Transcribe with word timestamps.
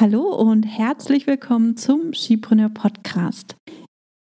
Hallo 0.00 0.34
und 0.34 0.62
herzlich 0.62 1.26
willkommen 1.26 1.76
zum 1.76 2.14
Skipreneur 2.14 2.70
Podcast. 2.70 3.54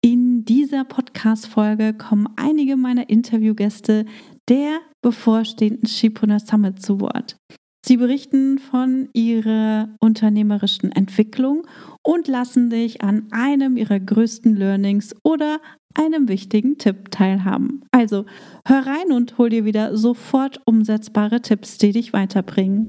In 0.01 0.47
dieser 0.47 0.85
Podcast-Folge 0.85 1.93
kommen 1.93 2.29
einige 2.37 2.79
meiner 2.79 3.11
Interviewgäste 3.11 4.07
der 4.49 4.79
bevorstehenden 5.03 5.87
Skipreneur 5.87 6.41
Summit 6.41 6.81
zu 6.81 6.99
Wort. 7.03 7.37
Sie 7.85 7.99
berichten 7.99 8.59
von 8.59 9.11
ihrer 9.13 9.91
unternehmerischen 10.01 10.93
Entwicklung 10.93 11.67
und 12.03 12.27
lassen 12.27 12.71
dich 12.71 13.03
an 13.03 13.29
einem 13.31 13.77
ihrer 13.77 14.01
größten 14.01 14.57
Learnings 14.57 15.15
oder 15.25 15.61
einem 15.93 16.27
wichtigen 16.29 16.79
Tipp 16.79 17.11
teilhaben. 17.11 17.85
Also 17.91 18.25
hör 18.67 18.87
rein 18.87 19.13
und 19.13 19.37
hol 19.37 19.51
dir 19.51 19.67
wieder 19.67 19.95
sofort 19.95 20.59
umsetzbare 20.65 21.43
Tipps, 21.43 21.77
die 21.77 21.93
dich 21.93 22.15
weiterbringen. 22.15 22.89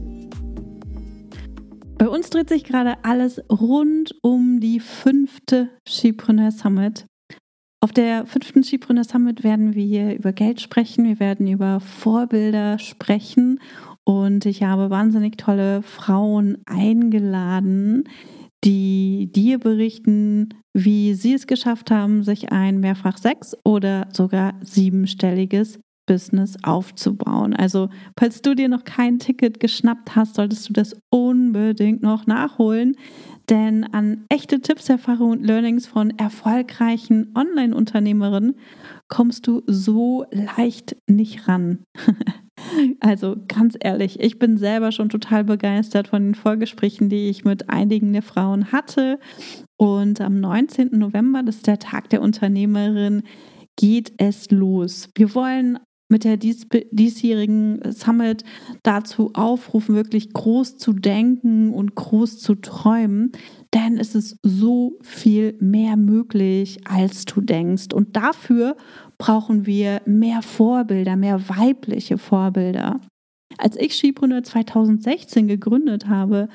Uns 2.31 2.37
dreht 2.47 2.49
sich 2.61 2.63
gerade 2.63 3.03
alles 3.03 3.41
rund 3.51 4.15
um 4.21 4.61
die 4.61 4.79
fünfte 4.79 5.67
Skipreneur 5.85 6.51
Summit. 6.51 7.05
Auf 7.83 7.91
der 7.91 8.25
fünften 8.25 8.63
Skipreneur 8.63 9.03
Summit 9.03 9.43
werden 9.43 9.75
wir 9.75 10.15
über 10.15 10.31
Geld 10.31 10.61
sprechen, 10.61 11.03
wir 11.03 11.19
werden 11.19 11.45
über 11.45 11.81
Vorbilder 11.81 12.79
sprechen 12.79 13.59
und 14.05 14.45
ich 14.45 14.63
habe 14.63 14.89
wahnsinnig 14.89 15.35
tolle 15.35 15.81
Frauen 15.81 16.59
eingeladen, 16.65 18.05
die 18.63 19.29
dir 19.29 19.59
berichten, 19.59 20.53
wie 20.73 21.15
sie 21.15 21.33
es 21.33 21.47
geschafft 21.47 21.91
haben, 21.91 22.23
sich 22.23 22.53
ein 22.53 22.79
mehrfach 22.79 23.17
sechs- 23.17 23.57
oder 23.65 24.07
sogar 24.13 24.53
siebenstelliges 24.61 25.81
Business 26.05 26.57
aufzubauen. 26.63 27.55
Also, 27.55 27.89
falls 28.17 28.41
du 28.41 28.55
dir 28.55 28.69
noch 28.69 28.83
kein 28.83 29.19
Ticket 29.19 29.59
geschnappt 29.59 30.15
hast, 30.15 30.35
solltest 30.35 30.67
du 30.69 30.73
das 30.73 30.95
unbedingt 31.09 32.01
noch 32.01 32.27
nachholen. 32.27 32.95
Denn 33.49 33.83
an 33.83 34.25
echte 34.29 34.61
Tipps, 34.61 34.89
Erfahrungen 34.89 35.39
und 35.39 35.45
Learnings 35.45 35.85
von 35.85 36.11
erfolgreichen 36.17 37.33
Online-Unternehmerinnen 37.35 38.55
kommst 39.07 39.47
du 39.47 39.61
so 39.67 40.25
leicht 40.31 40.95
nicht 41.07 41.47
ran. 41.47 41.79
also 42.99 43.35
ganz 43.47 43.77
ehrlich, 43.79 44.19
ich 44.19 44.39
bin 44.39 44.57
selber 44.57 44.91
schon 44.91 45.09
total 45.09 45.43
begeistert 45.43 46.07
von 46.07 46.23
den 46.23 46.35
Vorgesprächen, 46.35 47.09
die 47.09 47.29
ich 47.29 47.43
mit 47.43 47.69
einigen 47.69 48.13
der 48.13 48.21
Frauen 48.21 48.71
hatte. 48.71 49.19
Und 49.77 50.21
am 50.21 50.39
19. 50.39 50.89
November, 50.91 51.43
das 51.43 51.57
ist 51.57 51.67
der 51.67 51.79
Tag 51.79 52.09
der 52.09 52.21
Unternehmerin, 52.21 53.23
geht 53.75 54.13
es 54.17 54.51
los. 54.51 55.09
Wir 55.15 55.33
wollen 55.33 55.79
mit 56.11 56.23
der 56.23 56.37
dies, 56.37 56.67
diesjährigen 56.91 57.79
Summit 57.91 58.43
dazu 58.83 59.31
aufrufen, 59.33 59.95
wirklich 59.95 60.33
groß 60.33 60.77
zu 60.77 60.93
denken 60.93 61.73
und 61.73 61.95
groß 61.95 62.39
zu 62.39 62.55
träumen. 62.55 63.31
Denn 63.73 63.97
es 63.97 64.13
ist 64.13 64.37
so 64.43 64.99
viel 65.01 65.55
mehr 65.59 65.97
möglich, 65.97 66.81
als 66.85 67.25
du 67.25 67.41
denkst. 67.41 67.93
Und 67.93 68.15
dafür 68.15 68.75
brauchen 69.17 69.65
wir 69.65 70.01
mehr 70.05 70.41
Vorbilder, 70.41 71.15
mehr 71.15 71.49
weibliche 71.49 72.17
Vorbilder. 72.17 72.99
Als 73.57 73.77
ich 73.77 73.95
Skipreneur 73.95 74.43
2016 74.43 75.47
gegründet 75.47 76.07
habe, 76.07 76.49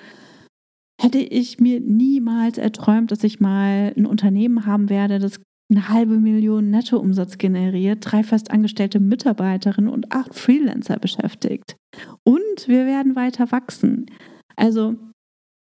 hätte 1.00 1.18
ich 1.18 1.60
mir 1.60 1.80
niemals 1.80 2.58
erträumt, 2.58 3.10
dass 3.10 3.24
ich 3.24 3.40
mal 3.40 3.92
ein 3.96 4.06
Unternehmen 4.06 4.66
haben 4.66 4.88
werde, 4.88 5.18
das 5.18 5.40
eine 5.70 5.88
halbe 5.88 6.18
Million 6.18 6.70
Nettoumsatz 6.70 7.38
generiert, 7.38 7.98
drei 8.02 8.22
festangestellte 8.22 9.00
Mitarbeiterinnen 9.00 9.90
und 9.90 10.12
acht 10.12 10.34
Freelancer 10.34 10.98
beschäftigt. 10.98 11.76
Und 12.24 12.68
wir 12.68 12.86
werden 12.86 13.16
weiter 13.16 13.50
wachsen. 13.50 14.06
Also, 14.54 14.94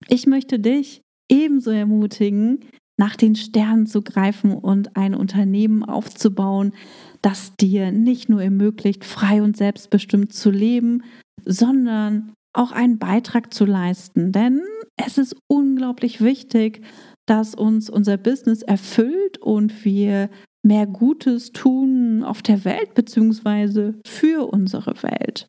ich 0.07 0.27
möchte 0.27 0.59
dich 0.59 1.01
ebenso 1.29 1.71
ermutigen, 1.71 2.59
nach 2.99 3.15
den 3.15 3.35
Sternen 3.35 3.85
zu 3.85 4.01
greifen 4.01 4.53
und 4.53 4.95
ein 4.95 5.13
Unternehmen 5.13 5.83
aufzubauen, 5.83 6.73
das 7.21 7.55
dir 7.55 7.91
nicht 7.91 8.27
nur 8.27 8.41
ermöglicht, 8.41 9.05
frei 9.05 9.41
und 9.41 9.55
selbstbestimmt 9.55 10.33
zu 10.33 10.49
leben, 10.49 11.03
sondern 11.45 12.33
auch 12.53 12.71
einen 12.71 12.97
Beitrag 12.97 13.53
zu 13.53 13.65
leisten. 13.65 14.31
Denn 14.31 14.61
es 14.95 15.19
ist 15.19 15.35
unglaublich 15.47 16.21
wichtig, 16.21 16.81
dass 17.27 17.53
uns 17.53 17.89
unser 17.89 18.17
Business 18.17 18.63
erfüllt 18.63 19.37
und 19.37 19.85
wir 19.85 20.29
mehr 20.63 20.87
Gutes 20.87 21.51
tun 21.51 22.23
auf 22.23 22.41
der 22.41 22.65
Welt 22.65 22.95
bzw. 22.95 23.93
für 24.05 24.51
unsere 24.51 25.03
Welt. 25.03 25.47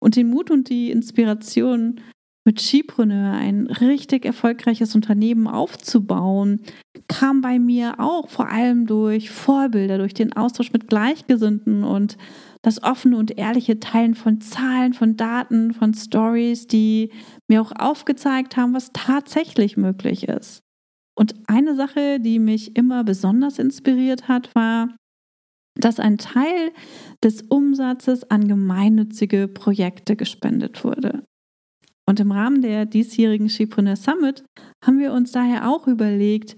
Und 0.00 0.16
den 0.16 0.28
Mut 0.28 0.50
und 0.50 0.68
die 0.68 0.90
Inspiration, 0.90 2.00
mit 2.46 2.60
Skipreneur 2.60 3.32
ein 3.32 3.66
richtig 3.66 4.26
erfolgreiches 4.26 4.94
Unternehmen 4.94 5.46
aufzubauen, 5.46 6.60
kam 7.08 7.40
bei 7.40 7.58
mir 7.58 8.00
auch 8.00 8.28
vor 8.28 8.50
allem 8.50 8.86
durch 8.86 9.30
Vorbilder, 9.30 9.96
durch 9.96 10.12
den 10.12 10.34
Austausch 10.34 10.72
mit 10.72 10.88
Gleichgesinnten 10.88 11.84
und 11.84 12.18
das 12.60 12.82
offene 12.82 13.16
und 13.16 13.38
ehrliche 13.38 13.80
Teilen 13.80 14.14
von 14.14 14.40
Zahlen, 14.42 14.92
von 14.92 15.16
Daten, 15.16 15.72
von 15.72 15.94
Stories, 15.94 16.66
die 16.66 17.10
mir 17.48 17.62
auch 17.62 17.72
aufgezeigt 17.72 18.56
haben, 18.56 18.74
was 18.74 18.90
tatsächlich 18.92 19.76
möglich 19.76 20.28
ist. 20.28 20.63
Und 21.16 21.34
eine 21.46 21.76
Sache, 21.76 22.18
die 22.20 22.38
mich 22.38 22.76
immer 22.76 23.04
besonders 23.04 23.58
inspiriert 23.58 24.28
hat, 24.28 24.54
war, 24.54 24.88
dass 25.76 26.00
ein 26.00 26.18
Teil 26.18 26.72
des 27.22 27.42
Umsatzes 27.42 28.30
an 28.30 28.48
gemeinnützige 28.48 29.48
Projekte 29.48 30.16
gespendet 30.16 30.84
wurde. 30.84 31.24
Und 32.06 32.20
im 32.20 32.32
Rahmen 32.32 32.62
der 32.62 32.84
diesjährigen 32.84 33.48
Skipreneur 33.48 33.96
Summit 33.96 34.44
haben 34.84 34.98
wir 34.98 35.12
uns 35.12 35.32
daher 35.32 35.68
auch 35.68 35.86
überlegt, 35.86 36.56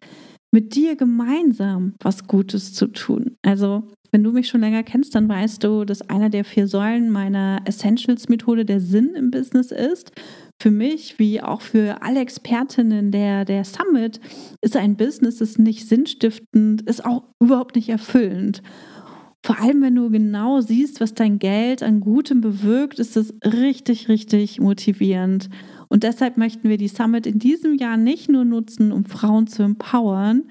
mit 0.52 0.74
dir 0.74 0.96
gemeinsam 0.96 1.94
was 2.02 2.26
Gutes 2.26 2.72
zu 2.72 2.88
tun. 2.88 3.36
Also, 3.42 3.88
wenn 4.10 4.22
du 4.22 4.32
mich 4.32 4.48
schon 4.48 4.60
länger 4.60 4.82
kennst, 4.82 5.14
dann 5.14 5.28
weißt 5.28 5.62
du, 5.62 5.84
dass 5.84 6.08
einer 6.08 6.30
der 6.30 6.44
vier 6.44 6.66
Säulen 6.66 7.10
meiner 7.10 7.60
Essentials-Methode 7.64 8.64
der 8.64 8.80
Sinn 8.80 9.14
im 9.14 9.30
Business 9.30 9.70
ist 9.70 10.12
für 10.58 10.70
mich 10.70 11.18
wie 11.18 11.42
auch 11.42 11.60
für 11.60 12.02
alle 12.02 12.20
Expertinnen 12.20 13.10
der, 13.10 13.44
der 13.44 13.64
Summit 13.64 14.20
ist 14.62 14.76
ein 14.76 14.96
Business, 14.96 15.36
das 15.36 15.58
nicht 15.58 15.86
sinnstiftend, 15.88 16.82
ist 16.82 17.04
auch 17.04 17.24
überhaupt 17.40 17.76
nicht 17.76 17.88
erfüllend. 17.88 18.62
Vor 19.42 19.60
allem, 19.60 19.80
wenn 19.82 19.94
du 19.94 20.10
genau 20.10 20.60
siehst, 20.60 21.00
was 21.00 21.14
dein 21.14 21.38
Geld 21.38 21.82
an 21.82 22.00
Gutem 22.00 22.41
bewirkt, 22.41 22.98
ist 22.98 23.16
es 23.16 23.32
richtig, 23.44 24.08
richtig 24.08 24.60
motivierend. 24.60 25.50
Und 25.88 26.03
deshalb 26.03 26.36
möchten 26.36 26.68
wir 26.68 26.78
die 26.78 26.88
Summit 26.88 27.26
in 27.26 27.38
diesem 27.38 27.76
Jahr 27.76 27.97
nicht 27.97 28.28
nur 28.28 28.44
nutzen, 28.44 28.91
um 28.91 29.04
Frauen 29.04 29.47
zu 29.47 29.62
empowern. 29.62 30.50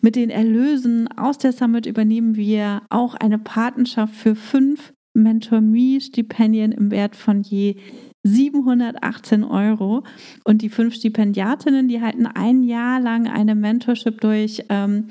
Mit 0.00 0.16
den 0.16 0.30
Erlösen 0.30 1.08
aus 1.18 1.36
der 1.36 1.52
Summit 1.52 1.84
übernehmen 1.84 2.34
wir 2.34 2.80
auch 2.88 3.14
eine 3.14 3.38
Patenschaft 3.38 4.14
für 4.14 4.34
fünf 4.34 4.94
Mentor 5.12 5.60
Me 5.60 6.00
Stipendien 6.00 6.72
im 6.72 6.90
Wert 6.90 7.16
von 7.16 7.42
je 7.42 7.76
718 8.22 9.44
Euro. 9.44 10.04
Und 10.44 10.62
die 10.62 10.68
fünf 10.68 10.94
Stipendiatinnen, 10.94 11.88
die 11.88 12.00
halten 12.00 12.26
ein 12.26 12.62
Jahr 12.62 13.00
lang 13.00 13.28
eine 13.28 13.54
Mentorship 13.54 14.20
durch 14.20 14.64
ähm, 14.68 15.06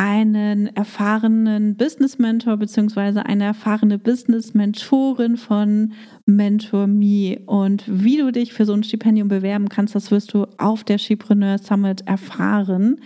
einen 0.00 0.68
erfahrenen 0.68 1.76
Business-Mentor 1.76 2.56
beziehungsweise 2.56 3.26
eine 3.26 3.44
erfahrene 3.44 3.98
Business-Mentorin 3.98 5.36
von 5.36 5.92
Mentor 6.24 6.86
Me. 6.86 7.40
Und 7.44 7.84
wie 7.86 8.16
du 8.16 8.32
dich 8.32 8.54
für 8.54 8.64
so 8.64 8.72
ein 8.72 8.82
Stipendium 8.82 9.28
bewerben 9.28 9.68
kannst, 9.68 9.94
das 9.94 10.10
wirst 10.10 10.32
du 10.32 10.46
auf 10.56 10.84
der 10.84 10.96
Skipreneur 10.96 11.58
Summit 11.58 12.06
erfahren. 12.06 13.02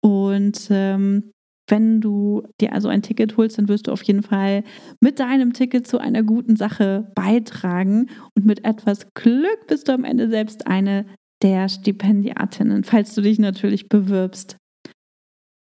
Und 0.00 0.66
ähm, 0.70 1.31
wenn 1.68 2.00
du 2.00 2.42
dir 2.60 2.72
also 2.72 2.88
ein 2.88 3.02
Ticket 3.02 3.36
holst, 3.36 3.58
dann 3.58 3.68
wirst 3.68 3.86
du 3.86 3.92
auf 3.92 4.02
jeden 4.02 4.22
Fall 4.22 4.64
mit 5.00 5.20
deinem 5.20 5.52
Ticket 5.52 5.86
zu 5.86 5.98
einer 5.98 6.22
guten 6.22 6.56
Sache 6.56 7.10
beitragen. 7.14 8.10
Und 8.36 8.46
mit 8.46 8.64
etwas 8.64 9.06
Glück 9.14 9.66
bist 9.68 9.88
du 9.88 9.92
am 9.92 10.04
Ende 10.04 10.28
selbst 10.28 10.66
eine 10.66 11.06
der 11.42 11.68
Stipendiatinnen, 11.68 12.84
falls 12.84 13.14
du 13.14 13.20
dich 13.20 13.38
natürlich 13.38 13.88
bewirbst. 13.88 14.56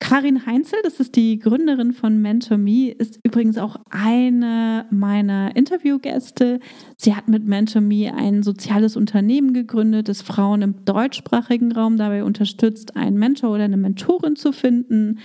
Karin 0.07 0.45
Heinzel, 0.45 0.81
das 0.83 1.01
ist 1.01 1.17
die 1.17 1.39
Gründerin 1.39 1.95
von 1.95 2.21
Mentor 2.21 2.59
Me, 2.59 2.91
ist 2.91 3.19
übrigens 3.23 3.57
auch 3.57 3.77
eine 3.89 4.85
meiner 4.91 5.57
Interviewgäste. 5.57 6.61
Sie 6.99 7.17
hat 7.17 7.27
mit 7.27 7.47
Mentor 7.47 7.81
Me 7.81 8.13
ein 8.15 8.43
soziales 8.43 8.97
Unternehmen 8.97 9.55
gegründet, 9.55 10.11
das 10.11 10.21
Frauen 10.21 10.61
im 10.61 10.85
deutschsprachigen 10.85 11.73
Raum 11.73 11.97
dabei 11.97 12.23
unterstützt, 12.23 12.99
einen 12.99 13.17
Mentor 13.17 13.53
oder 13.53 13.65
eine 13.65 13.79
Mentorin 13.79 14.37
zu 14.37 14.53
finden, 14.53 15.21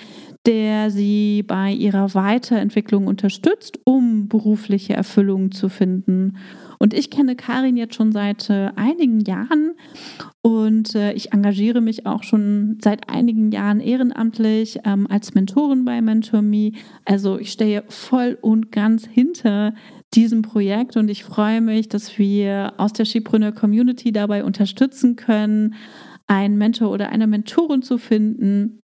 der 0.46 0.92
sie 0.92 1.44
bei 1.44 1.74
ihrer 1.74 2.14
Weiterentwicklung 2.14 3.08
unterstützt, 3.08 3.80
um 3.84 4.30
berufliche 4.30 4.94
Erfüllung 4.94 5.52
zu 5.52 5.68
finden. 5.68 6.38
Und 6.80 6.94
ich 6.94 7.12
kenne 7.12 7.36
Karin 7.36 7.76
jetzt 7.76 7.96
schon 7.96 8.14
seit 8.14 8.50
äh, 8.50 8.72
einigen 8.76 9.20
Jahren 9.20 9.74
und 10.42 10.96
äh, 10.96 11.12
ich 11.12 11.34
engagiere 11.34 11.82
mich 11.82 12.06
auch 12.06 12.24
schon 12.24 12.78
seit 12.82 13.10
einigen 13.10 13.52
Jahren 13.52 13.82
ehrenamtlich 13.82 14.80
ähm, 14.86 15.06
als 15.10 15.36
Mentorin 15.36 15.84
bei 15.84 16.02
MentorMe. 16.02 16.72
Also 17.04 17.38
ich 17.38 17.52
stehe 17.52 17.84
voll 17.90 18.38
und 18.42 18.72
ganz 18.72 19.06
hinter 19.06 19.74
diesem 20.14 20.42
Projekt 20.42 20.96
und 20.96 21.10
ich 21.10 21.26
freue 21.26 21.60
mich, 21.60 21.90
dass 21.90 22.18
wir 22.18 22.74
aus 22.78 22.94
der 22.94 23.06
Skipreneur 23.06 23.52
Community 23.52 24.14
dabei 24.14 24.46
unterstützen 24.46 25.18
können, 25.18 25.76
einen 26.28 26.58
Mentor 26.58 26.92
oder 26.92 27.10
eine 27.10 27.28
Mentorin 27.28 27.82
zu 27.82 27.98
finden, 27.98 28.80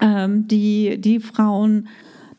ähm, 0.00 0.46
die 0.46 1.00
die 1.00 1.18
Frauen 1.18 1.88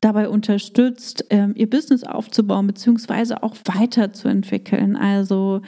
dabei 0.05 0.29
unterstützt, 0.29 1.25
ähm, 1.31 1.53
ihr 1.55 1.67
Business 1.67 2.03
aufzubauen 2.03 2.67
beziehungsweise 2.67 3.41
auch 3.41 3.55
weiterzuentwickeln. 3.65 4.95
Also 4.95 5.61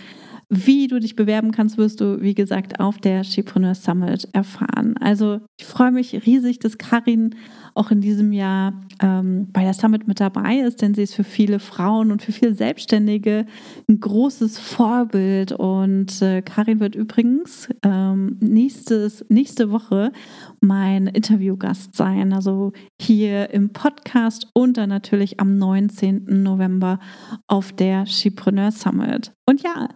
wie 0.49 0.87
du 0.87 0.99
dich 0.99 1.15
bewerben 1.17 1.51
kannst, 1.51 1.77
wirst 1.77 1.99
du, 1.99 2.21
wie 2.21 2.33
gesagt, 2.33 2.79
auf 2.79 2.99
der 2.99 3.25
Skipreneur 3.25 3.75
Summit 3.75 4.29
erfahren. 4.31 4.95
Also 4.97 5.41
ich 5.59 5.65
freue 5.65 5.91
mich 5.91 6.25
riesig, 6.25 6.59
dass 6.59 6.77
Karin 6.77 7.35
auch 7.75 7.91
in 7.91 7.99
diesem 7.99 8.31
Jahr 8.31 8.73
ähm, 9.01 9.49
bei 9.51 9.63
der 9.63 9.73
Summit 9.73 10.07
mit 10.07 10.21
dabei 10.21 10.59
ist, 10.59 10.81
denn 10.81 10.93
sie 10.93 11.03
ist 11.03 11.15
für 11.15 11.25
viele 11.25 11.59
Frauen 11.59 12.11
und 12.11 12.21
für 12.21 12.31
viele 12.31 12.55
Selbstständige 12.55 13.45
ein 13.89 13.99
großes 13.99 14.57
Vorbild. 14.57 15.51
Und 15.51 16.21
äh, 16.21 16.41
Karin 16.41 16.79
wird 16.79 16.95
übrigens 16.95 17.69
ähm, 17.83 18.37
nächstes, 18.39 19.25
nächste 19.29 19.69
Woche 19.69 20.13
mein 20.61 21.07
Interviewgast 21.07 21.95
sein, 21.95 22.31
also 22.31 22.71
hier 22.99 23.49
im 23.51 23.73
Podcast 23.73 24.47
und 24.53 24.77
dann 24.77 24.89
natürlich 24.89 25.41
am 25.41 25.57
19. 25.57 26.41
November 26.41 26.99
auf 27.47 27.73
der 27.73 28.05
Skipreneur 28.05 28.71
Summit. 28.71 29.36
Und 29.49 29.63
ja, 29.63 29.87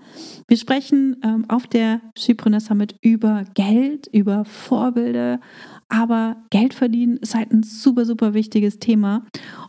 wir 0.48 0.56
sprechen 0.56 1.18
ähm, 1.24 1.46
auf 1.50 1.68
der 1.68 2.00
Skipreneur 2.18 2.62
Summit 2.62 2.96
über 3.02 3.44
Geld, 3.54 4.08
über 4.08 4.46
Vorbilder, 4.46 5.42
aber 5.90 6.38
Geld 6.52 6.74
verdienen 6.74 7.18
ist 7.18 7.36
halt 7.36 7.52
ein 7.52 7.64
super, 7.64 8.06
super 8.06 8.34
wichtiges 8.34 8.80
Thema. 8.80 9.26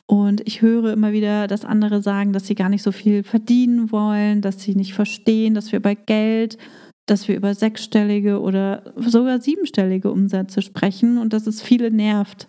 Und 0.06 0.40
ich 0.46 0.62
höre 0.62 0.92
immer 0.92 1.10
wieder, 1.10 1.48
dass 1.48 1.64
andere 1.64 2.00
sagen, 2.00 2.32
dass 2.32 2.46
sie 2.46 2.54
gar 2.54 2.68
nicht 2.68 2.84
so 2.84 2.92
viel 2.92 3.24
verdienen 3.24 3.90
wollen, 3.90 4.40
dass 4.40 4.62
sie 4.62 4.76
nicht 4.76 4.94
verstehen, 4.94 5.54
dass 5.54 5.72
wir 5.72 5.82
bei 5.82 5.96
Geld, 5.96 6.58
dass 7.06 7.26
wir 7.26 7.34
über 7.34 7.56
sechsstellige 7.56 8.40
oder 8.40 8.94
sogar 8.96 9.40
siebenstellige 9.40 10.12
Umsätze 10.12 10.62
sprechen 10.62 11.18
und 11.18 11.32
dass 11.32 11.48
es 11.48 11.60
viele 11.60 11.90
nervt. 11.90 12.46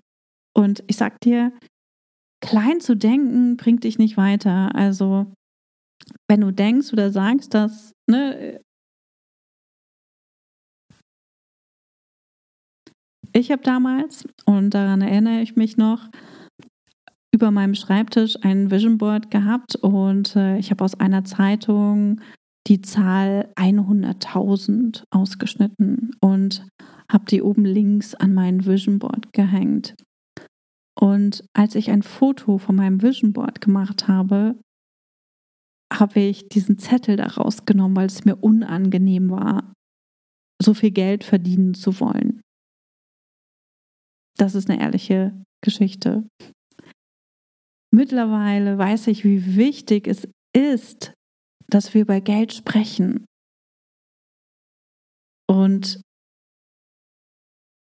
Und 0.56 0.84
ich 0.86 0.98
sag 0.98 1.20
dir, 1.22 1.52
klein 2.42 2.80
zu 2.80 2.96
denken 2.96 3.58
bringt 3.58 3.86
dich 3.86 3.98
nicht 3.98 4.18
weiter. 4.18 4.76
Also, 4.76 5.34
wenn 6.28 6.42
du 6.42 6.52
denkst 6.52 6.94
oder 6.94 7.12
sagst, 7.12 7.54
dass 7.54 7.94
ne, 8.10 8.60
Ich 13.36 13.52
habe 13.52 13.64
damals, 13.64 14.28
und 14.46 14.76
daran 14.76 15.02
erinnere 15.02 15.42
ich 15.42 15.56
mich 15.56 15.76
noch, 15.76 16.08
über 17.34 17.50
meinem 17.50 17.74
Schreibtisch 17.74 18.36
ein 18.44 18.70
Vision 18.70 19.00
Board 19.00 19.32
gehabt 19.32 19.76
und 19.76 20.36
äh, 20.36 20.60
ich 20.60 20.70
habe 20.70 20.84
aus 20.84 20.94
einer 21.00 21.26
Zeitung 21.26 22.22
die 22.68 22.82
Zahl 22.82 23.52
100.000 23.56 25.06
ausgeschnitten 25.10 26.12
und 26.22 26.68
habe 27.12 27.26
die 27.26 27.42
oben 27.42 27.66
links 27.66 28.14
an 28.14 28.36
mein 28.36 28.68
Vision 28.68 29.00
Board 29.00 29.34
gehängt. 29.34 29.96
Und 30.96 31.44
als 31.54 31.74
ich 31.74 31.90
ein 31.90 32.04
Foto 32.04 32.60
von 32.60 32.76
meinem 32.76 33.02
Vision 33.02 33.34
Board 33.34 33.62
gemacht 33.62 34.08
habe, 34.08 34.56
habe 35.94 36.19
ich 36.19 36.50
diesen 36.50 36.78
Zettel 36.78 37.18
da 37.18 37.28
rausgenommen, 37.28 37.95
weil 37.95 38.07
es 38.07 38.25
mir 38.25 38.36
unangenehm 38.38 39.30
war, 39.30 39.74
so 40.62 40.74
viel 40.74 40.92
Geld 40.92 41.24
verdienen 41.24 41.74
zu 41.74 42.00
wollen. 42.00 42.42
Das 44.38 44.56
ist 44.56 44.69
eine 44.69 44.81
ehrliche 44.81 45.34
Geschichte. 45.63 46.28
Mittlerweile 47.94 48.78
weiß 48.78 49.07
ich, 49.07 49.24
wie 49.24 49.56
wichtig 49.56 50.07
es 50.07 50.28
ist, 50.56 51.13
dass 51.68 51.94
wir 51.94 52.01
über 52.01 52.22
Geld 52.22 52.54
sprechen. 52.54 53.25
Und 55.48 56.01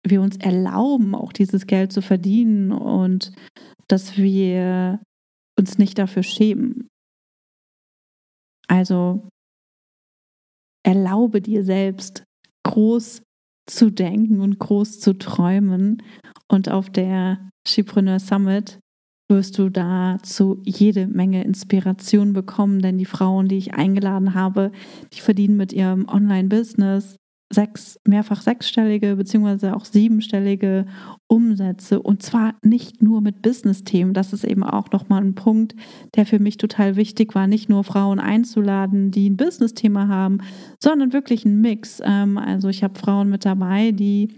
wir 0.06 0.20
uns 0.20 0.36
erlauben, 0.36 1.14
auch 1.14 1.32
dieses 1.32 1.66
Geld 1.66 1.92
zu 1.92 2.02
verdienen 2.02 2.72
und 2.72 3.32
dass 3.88 4.18
wir 4.18 5.00
uns 5.58 5.78
nicht 5.78 5.98
dafür 5.98 6.22
schämen. 6.22 6.88
Also 8.69 9.28
erlaube 10.84 11.40
dir 11.40 11.64
selbst, 11.64 12.25
groß 12.64 13.22
zu 13.66 13.90
denken 13.90 14.40
und 14.40 14.58
groß 14.58 15.00
zu 15.00 15.14
träumen. 15.19 16.02
Und 16.49 16.70
auf 16.70 16.90
der 16.90 17.50
Skipreneur 17.66 18.20
Summit 18.20 18.78
wirst 19.31 19.58
du 19.58 19.70
dazu 19.70 20.61
jede 20.64 21.06
Menge 21.06 21.44
Inspiration 21.44 22.34
bekommen, 22.34 22.81
denn 22.81 22.99
die 22.99 23.06
Frauen, 23.06 23.49
die 23.49 23.56
ich 23.56 23.75
eingeladen 23.75 24.34
habe, 24.34 24.70
die 25.14 25.20
verdienen 25.20 25.56
mit 25.56 25.72
ihrem 25.72 26.06
Online-Business 26.08 27.17
sechs, 27.54 27.98
mehrfach 28.06 28.42
sechsstellige 28.42 29.16
beziehungsweise 29.16 29.74
auch 29.74 29.84
siebenstellige 29.84 30.86
Umsätze 31.28 32.02
und 32.02 32.22
zwar 32.22 32.54
nicht 32.62 33.02
nur 33.02 33.20
mit 33.20 33.42
Business-Themen. 33.42 34.12
Das 34.12 34.32
ist 34.32 34.44
eben 34.44 34.62
auch 34.62 34.90
nochmal 34.90 35.22
ein 35.22 35.34
Punkt, 35.34 35.74
der 36.16 36.26
für 36.26 36.38
mich 36.38 36.58
total 36.58 36.96
wichtig 36.96 37.34
war, 37.34 37.46
nicht 37.46 37.69
nur 37.69 37.84
Frauen 37.84 38.19
einzuladen, 38.19 39.10
die 39.10 39.31
ein 39.31 39.36
Business-Thema 39.36 40.08
haben, 40.08 40.38
sondern 40.82 41.12
wirklich 41.12 41.44
ein 41.44 41.60
Mix. 41.60 42.00
Ähm, 42.05 42.36
also 42.38 42.69
ich 42.69 42.82
habe 42.82 42.98
Frauen 42.98 43.31
mit 43.31 43.44
dabei, 43.44 43.93
die 43.93 44.36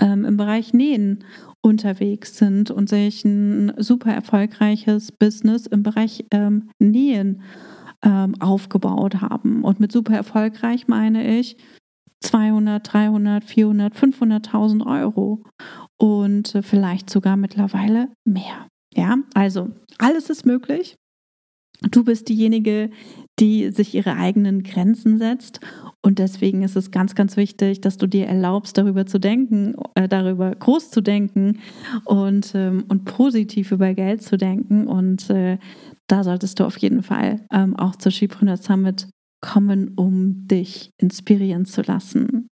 ähm, 0.00 0.24
im 0.24 0.36
Bereich 0.36 0.72
Nähen 0.72 1.24
unterwegs 1.62 2.38
sind 2.38 2.70
und 2.70 2.88
sich 2.88 3.24
ein 3.24 3.72
super 3.78 4.12
erfolgreiches 4.12 5.12
Business 5.12 5.66
im 5.66 5.82
Bereich 5.82 6.24
ähm, 6.30 6.70
Nähen 6.78 7.42
aufgebaut 8.38 9.20
haben. 9.20 9.64
Und 9.64 9.80
mit 9.80 9.90
super 9.90 10.14
erfolgreich 10.14 10.86
meine 10.86 11.38
ich, 11.40 11.56
200, 12.26 12.92
300, 12.92 13.44
400, 13.44 13.94
500.000 13.94 14.86
Euro 14.86 15.42
und 15.98 16.54
äh, 16.54 16.62
vielleicht 16.62 17.10
sogar 17.10 17.36
mittlerweile 17.36 18.08
mehr. 18.24 18.68
Ja, 18.94 19.18
also 19.34 19.68
alles 19.98 20.30
ist 20.30 20.46
möglich. 20.46 20.96
Du 21.82 22.04
bist 22.04 22.28
diejenige, 22.28 22.90
die 23.38 23.70
sich 23.70 23.94
ihre 23.94 24.16
eigenen 24.16 24.62
Grenzen 24.62 25.18
setzt. 25.18 25.60
Und 26.02 26.18
deswegen 26.18 26.62
ist 26.62 26.76
es 26.76 26.90
ganz, 26.90 27.14
ganz 27.14 27.36
wichtig, 27.36 27.80
dass 27.80 27.98
du 27.98 28.06
dir 28.06 28.26
erlaubst, 28.26 28.78
darüber 28.78 29.06
zu 29.06 29.18
denken, 29.18 29.74
äh, 29.94 30.08
darüber 30.08 30.54
groß 30.54 30.90
zu 30.90 31.00
denken 31.02 31.58
und, 32.04 32.52
ähm, 32.54 32.84
und 32.88 33.04
positiv 33.04 33.72
über 33.72 33.92
Geld 33.92 34.22
zu 34.22 34.38
denken. 34.38 34.86
Und 34.86 35.28
äh, 35.30 35.58
da 36.06 36.24
solltest 36.24 36.60
du 36.60 36.64
auf 36.64 36.78
jeden 36.78 37.02
Fall 37.02 37.44
ähm, 37.52 37.76
auch 37.76 37.96
zur 37.96 38.12
Skipreneur 38.12 38.56
Summit 38.56 39.08
kommen, 39.40 39.94
um 39.96 40.46
dich 40.46 40.90
inspirieren 40.98 41.64
zu 41.66 41.82
lassen. 41.82 42.48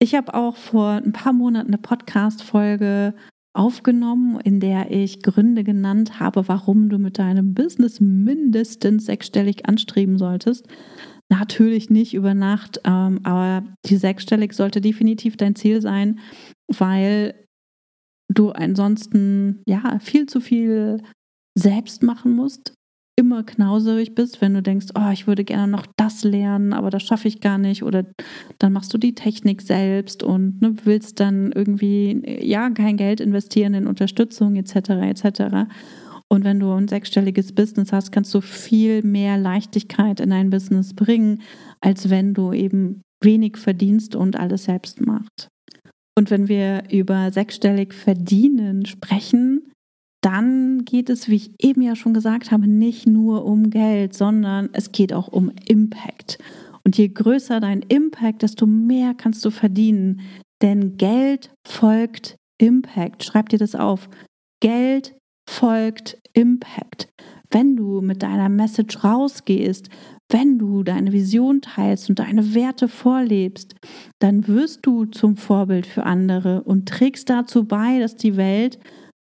Ich 0.00 0.14
habe 0.14 0.34
auch 0.34 0.56
vor 0.56 0.90
ein 0.92 1.12
paar 1.12 1.32
Monaten 1.32 1.68
eine 1.68 1.78
Podcast-Folge 1.78 3.14
aufgenommen, 3.52 4.38
in 4.40 4.60
der 4.60 4.92
ich 4.92 5.22
Gründe 5.22 5.64
genannt 5.64 6.20
habe, 6.20 6.46
warum 6.46 6.88
du 6.88 6.98
mit 6.98 7.18
deinem 7.18 7.54
Business 7.54 8.00
mindestens 8.00 9.06
sechsstellig 9.06 9.66
anstreben 9.68 10.16
solltest. 10.16 10.68
Natürlich 11.28 11.90
nicht 11.90 12.14
über 12.14 12.34
Nacht, 12.34 12.80
ähm, 12.84 13.20
aber 13.24 13.66
die 13.86 13.96
sechsstellig 13.96 14.52
sollte 14.52 14.80
definitiv 14.80 15.36
dein 15.36 15.56
Ziel 15.56 15.82
sein, 15.82 16.20
weil 16.68 17.34
du 18.32 18.50
ansonsten 18.50 19.62
ja 19.66 19.98
viel 19.98 20.26
zu 20.26 20.40
viel 20.40 21.02
selbst 21.58 22.02
machen 22.02 22.36
musst, 22.36 22.74
immer 23.18 23.42
knauserig 23.42 24.14
bist, 24.14 24.40
wenn 24.40 24.54
du 24.54 24.62
denkst, 24.62 24.86
oh, 24.94 25.10
ich 25.12 25.26
würde 25.26 25.42
gerne 25.42 25.72
noch 25.72 25.86
das 25.96 26.22
lernen, 26.22 26.72
aber 26.72 26.88
das 26.88 27.02
schaffe 27.02 27.26
ich 27.26 27.40
gar 27.40 27.58
nicht. 27.58 27.82
Oder 27.82 28.06
dann 28.60 28.72
machst 28.72 28.94
du 28.94 28.98
die 28.98 29.16
Technik 29.16 29.60
selbst 29.60 30.22
und 30.22 30.62
ne, 30.62 30.76
willst 30.84 31.18
dann 31.18 31.50
irgendwie 31.50 32.22
ja 32.40 32.70
kein 32.70 32.96
Geld 32.96 33.20
investieren 33.20 33.74
in 33.74 33.88
Unterstützung 33.88 34.54
etc. 34.54 34.90
etc. 35.02 35.68
Und 36.28 36.44
wenn 36.44 36.60
du 36.60 36.70
ein 36.70 36.86
sechsstelliges 36.86 37.52
Business 37.52 37.92
hast, 37.92 38.12
kannst 38.12 38.32
du 38.34 38.40
viel 38.40 39.02
mehr 39.02 39.36
Leichtigkeit 39.36 40.20
in 40.20 40.30
dein 40.30 40.50
Business 40.50 40.94
bringen, 40.94 41.42
als 41.80 42.10
wenn 42.10 42.34
du 42.34 42.52
eben 42.52 43.02
wenig 43.20 43.56
verdienst 43.56 44.14
und 44.14 44.36
alles 44.36 44.64
selbst 44.64 45.04
machst. 45.04 45.48
Und 46.16 46.30
wenn 46.30 46.46
wir 46.46 46.84
über 46.92 47.32
sechsstellig 47.32 47.94
verdienen 47.94 48.86
sprechen, 48.86 49.72
dann 50.20 50.84
geht 50.84 51.10
es, 51.10 51.28
wie 51.28 51.36
ich 51.36 51.50
eben 51.60 51.82
ja 51.82 51.94
schon 51.94 52.14
gesagt 52.14 52.50
habe, 52.50 52.66
nicht 52.66 53.06
nur 53.06 53.44
um 53.44 53.70
Geld, 53.70 54.14
sondern 54.14 54.68
es 54.72 54.92
geht 54.92 55.12
auch 55.12 55.28
um 55.28 55.52
Impact. 55.66 56.38
Und 56.84 56.96
je 56.96 57.08
größer 57.08 57.60
dein 57.60 57.82
Impact, 57.82 58.42
desto 58.42 58.66
mehr 58.66 59.14
kannst 59.14 59.44
du 59.44 59.50
verdienen. 59.50 60.20
Denn 60.62 60.96
Geld 60.96 61.50
folgt 61.66 62.36
Impact. 62.58 63.22
Schreib 63.22 63.48
dir 63.50 63.58
das 63.58 63.74
auf. 63.74 64.08
Geld 64.60 65.14
folgt 65.48 66.18
Impact. 66.32 67.08
Wenn 67.50 67.76
du 67.76 68.00
mit 68.00 68.22
deiner 68.22 68.48
Message 68.48 69.04
rausgehst, 69.04 69.88
wenn 70.30 70.58
du 70.58 70.82
deine 70.82 71.12
Vision 71.12 71.62
teilst 71.62 72.10
und 72.10 72.18
deine 72.18 72.54
Werte 72.54 72.88
vorlebst, 72.88 73.74
dann 74.18 74.46
wirst 74.46 74.80
du 74.82 75.06
zum 75.06 75.36
Vorbild 75.36 75.86
für 75.86 76.04
andere 76.04 76.62
und 76.64 76.88
trägst 76.88 77.30
dazu 77.30 77.64
bei, 77.64 77.98
dass 77.98 78.16
die 78.16 78.36
Welt 78.36 78.78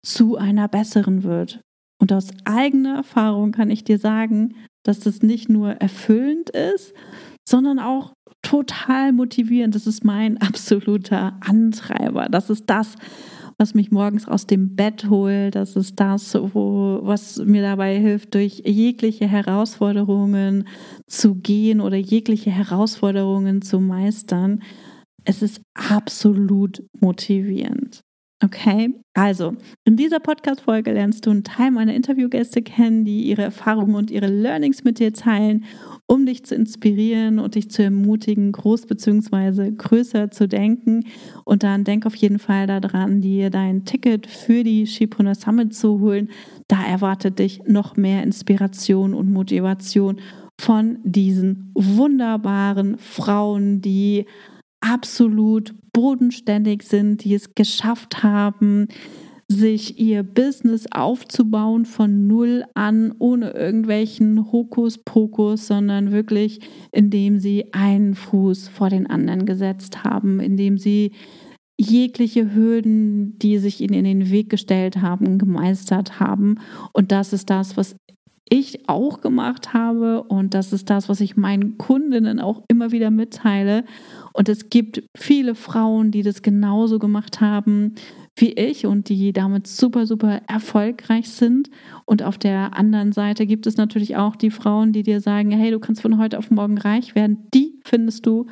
zu 0.05 0.37
einer 0.37 0.67
besseren 0.67 1.23
wird. 1.23 1.61
Und 1.99 2.11
aus 2.11 2.29
eigener 2.43 2.95
Erfahrung 2.95 3.51
kann 3.51 3.69
ich 3.69 3.83
dir 3.83 3.97
sagen, 3.97 4.55
dass 4.83 4.99
das 4.99 5.21
nicht 5.21 5.49
nur 5.49 5.71
erfüllend 5.71 6.49
ist, 6.49 6.93
sondern 7.47 7.79
auch 7.79 8.13
total 8.41 9.13
motivierend. 9.13 9.75
Das 9.75 9.87
ist 9.87 10.03
mein 10.03 10.37
absoluter 10.41 11.37
Antreiber. 11.39 12.27
Das 12.29 12.49
ist 12.49 12.65
das, 12.67 12.95
was 13.57 13.73
mich 13.73 13.91
morgens 13.91 14.27
aus 14.27 14.47
dem 14.47 14.75
Bett 14.75 15.09
holt. 15.09 15.55
Das 15.55 15.75
ist 15.75 15.99
das, 15.99 16.35
wo, 16.35 16.99
was 17.03 17.37
mir 17.37 17.61
dabei 17.61 17.97
hilft, 17.99 18.33
durch 18.35 18.61
jegliche 18.65 19.27
Herausforderungen 19.27 20.67
zu 21.07 21.35
gehen 21.35 21.79
oder 21.79 21.95
jegliche 21.95 22.51
Herausforderungen 22.51 23.61
zu 23.61 23.79
meistern. 23.79 24.61
Es 25.23 25.41
ist 25.41 25.61
absolut 25.73 26.83
motivierend. 26.99 28.01
Okay, 28.43 28.93
also 29.13 29.55
in 29.85 29.95
dieser 29.95 30.19
Podcast-Folge 30.19 30.91
lernst 30.91 31.25
du 31.25 31.29
einen 31.29 31.45
Teil 31.45 31.71
meiner 31.71 31.93
Interviewgäste 31.93 32.61
kennen, 32.61 33.05
die 33.05 33.21
ihre 33.21 33.43
Erfahrungen 33.43 33.95
und 33.95 34.11
ihre 34.11 34.27
Learnings 34.27 34.83
mit 34.83 34.99
dir 34.99 35.13
teilen, 35.13 35.63
um 36.07 36.25
dich 36.25 36.43
zu 36.43 36.53
inspirieren 36.53 37.39
und 37.39 37.55
dich 37.55 37.71
zu 37.71 37.83
ermutigen, 37.83 38.51
groß 38.51 38.87
bzw. 38.87 39.71
größer 39.71 40.29
zu 40.29 40.49
denken. 40.49 41.05
Und 41.45 41.63
dann 41.63 41.85
denk 41.85 42.05
auf 42.05 42.15
jeden 42.15 42.37
Fall 42.37 42.67
daran, 42.67 43.21
dir 43.21 43.49
dein 43.49 43.85
Ticket 43.85 44.27
für 44.27 44.65
die 44.65 44.87
Schipreneur 44.87 45.35
Summit 45.35 45.73
zu 45.73 46.01
holen. 46.01 46.29
Da 46.67 46.83
erwartet 46.83 47.39
dich 47.39 47.61
noch 47.65 47.95
mehr 47.95 48.23
Inspiration 48.23 49.13
und 49.13 49.31
Motivation 49.31 50.19
von 50.59 50.97
diesen 51.05 51.71
wunderbaren 51.75 52.97
Frauen, 52.97 53.79
die 53.79 54.25
absolut 54.81 55.73
bodenständig 55.93 56.83
sind, 56.83 57.23
die 57.23 57.35
es 57.35 57.55
geschafft 57.55 58.23
haben, 58.23 58.87
sich 59.47 59.99
ihr 59.99 60.23
Business 60.23 60.85
aufzubauen 60.91 61.85
von 61.85 62.27
null 62.27 62.63
an, 62.73 63.13
ohne 63.19 63.51
irgendwelchen 63.51 64.51
Hokuspokus, 64.51 65.67
sondern 65.67 66.11
wirklich, 66.11 66.61
indem 66.91 67.39
sie 67.39 67.73
einen 67.73 68.15
Fuß 68.15 68.69
vor 68.69 68.89
den 68.89 69.07
anderen 69.07 69.45
gesetzt 69.45 70.03
haben, 70.03 70.39
indem 70.39 70.77
sie 70.77 71.11
jegliche 71.79 72.53
Hürden, 72.53 73.37
die 73.39 73.57
sich 73.57 73.81
ihnen 73.81 73.93
in 73.93 74.05
den 74.05 74.29
Weg 74.29 74.49
gestellt 74.49 75.01
haben, 75.01 75.37
gemeistert 75.37 76.19
haben. 76.19 76.55
Und 76.93 77.11
das 77.11 77.33
ist 77.33 77.49
das, 77.49 77.77
was 77.77 77.95
ich 78.49 78.89
auch 78.89 79.21
gemacht 79.21 79.73
habe 79.73 80.23
und 80.23 80.53
das 80.53 80.73
ist 80.73 80.89
das, 80.89 81.09
was 81.09 81.21
ich 81.21 81.37
meinen 81.37 81.77
Kundinnen 81.77 82.39
auch 82.39 82.63
immer 82.67 82.91
wieder 82.91 83.09
mitteile. 83.09 83.85
Und 84.33 84.49
es 84.49 84.69
gibt 84.69 85.03
viele 85.15 85.55
Frauen, 85.55 86.11
die 86.11 86.23
das 86.23 86.41
genauso 86.41 86.99
gemacht 86.99 87.41
haben 87.41 87.95
wie 88.35 88.53
ich 88.53 88.85
und 88.85 89.09
die 89.09 89.31
damit 89.31 89.67
super, 89.67 90.07
super 90.07 90.41
erfolgreich 90.47 91.29
sind. 91.29 91.69
Und 92.05 92.23
auf 92.23 92.37
der 92.37 92.75
anderen 92.75 93.11
Seite 93.11 93.45
gibt 93.45 93.67
es 93.67 93.77
natürlich 93.77 94.15
auch 94.15 94.35
die 94.35 94.51
Frauen, 94.51 94.91
die 94.91 95.03
dir 95.03 95.21
sagen, 95.21 95.51
hey, 95.51 95.71
du 95.71 95.79
kannst 95.79 96.01
von 96.01 96.17
heute 96.17 96.39
auf 96.39 96.49
morgen 96.49 96.77
reich 96.77 97.15
werden. 97.15 97.47
Die 97.53 97.79
findest 97.85 98.25
du 98.25 98.47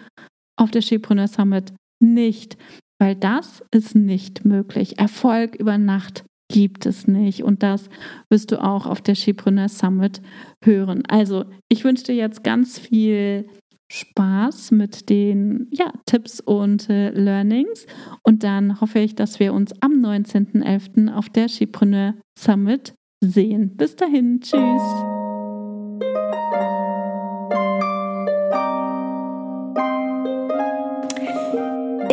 auf 0.56 0.70
der 0.72 0.82
Skipreneur 0.82 1.28
Summit 1.28 1.74
nicht, 2.00 2.58
weil 3.00 3.16
das 3.16 3.64
ist 3.72 3.96
nicht 3.96 4.46
möglich. 4.46 5.00
Erfolg 5.00 5.56
über 5.56 5.78
Nacht 5.78 6.24
gibt 6.52 6.86
es 6.86 7.08
nicht. 7.08 7.44
Und 7.44 7.64
das 7.64 7.90
wirst 8.30 8.52
du 8.52 8.62
auch 8.62 8.86
auf 8.86 9.02
der 9.02 9.16
Skipreneur 9.16 9.70
Summit 9.70 10.22
hören. 10.64 11.04
Also, 11.08 11.46
ich 11.70 11.84
wünsche 11.84 12.06
dir 12.06 12.16
jetzt 12.16 12.44
ganz 12.44 12.78
viel 12.78 13.48
Spaß 13.92 14.72
mit 14.72 15.10
den 15.10 15.68
ja, 15.72 15.92
Tipps 16.06 16.40
und 16.40 16.90
äh, 16.90 17.10
Learnings. 17.10 17.86
Und 18.24 18.44
dann 18.44 18.80
hoffe 18.80 19.00
ich, 19.00 19.16
dass 19.16 19.40
wir 19.40 19.54
uns 19.54 19.74
am 19.82 19.94
19.11. 19.94 21.14
auf 21.14 21.30
der 21.30 21.50
Skipreneur 21.50 22.14
Summit 22.38 22.94
sehen. 23.22 23.76
Bis 23.76 23.96
dahin, 23.96 24.40
tschüss. 24.42 25.21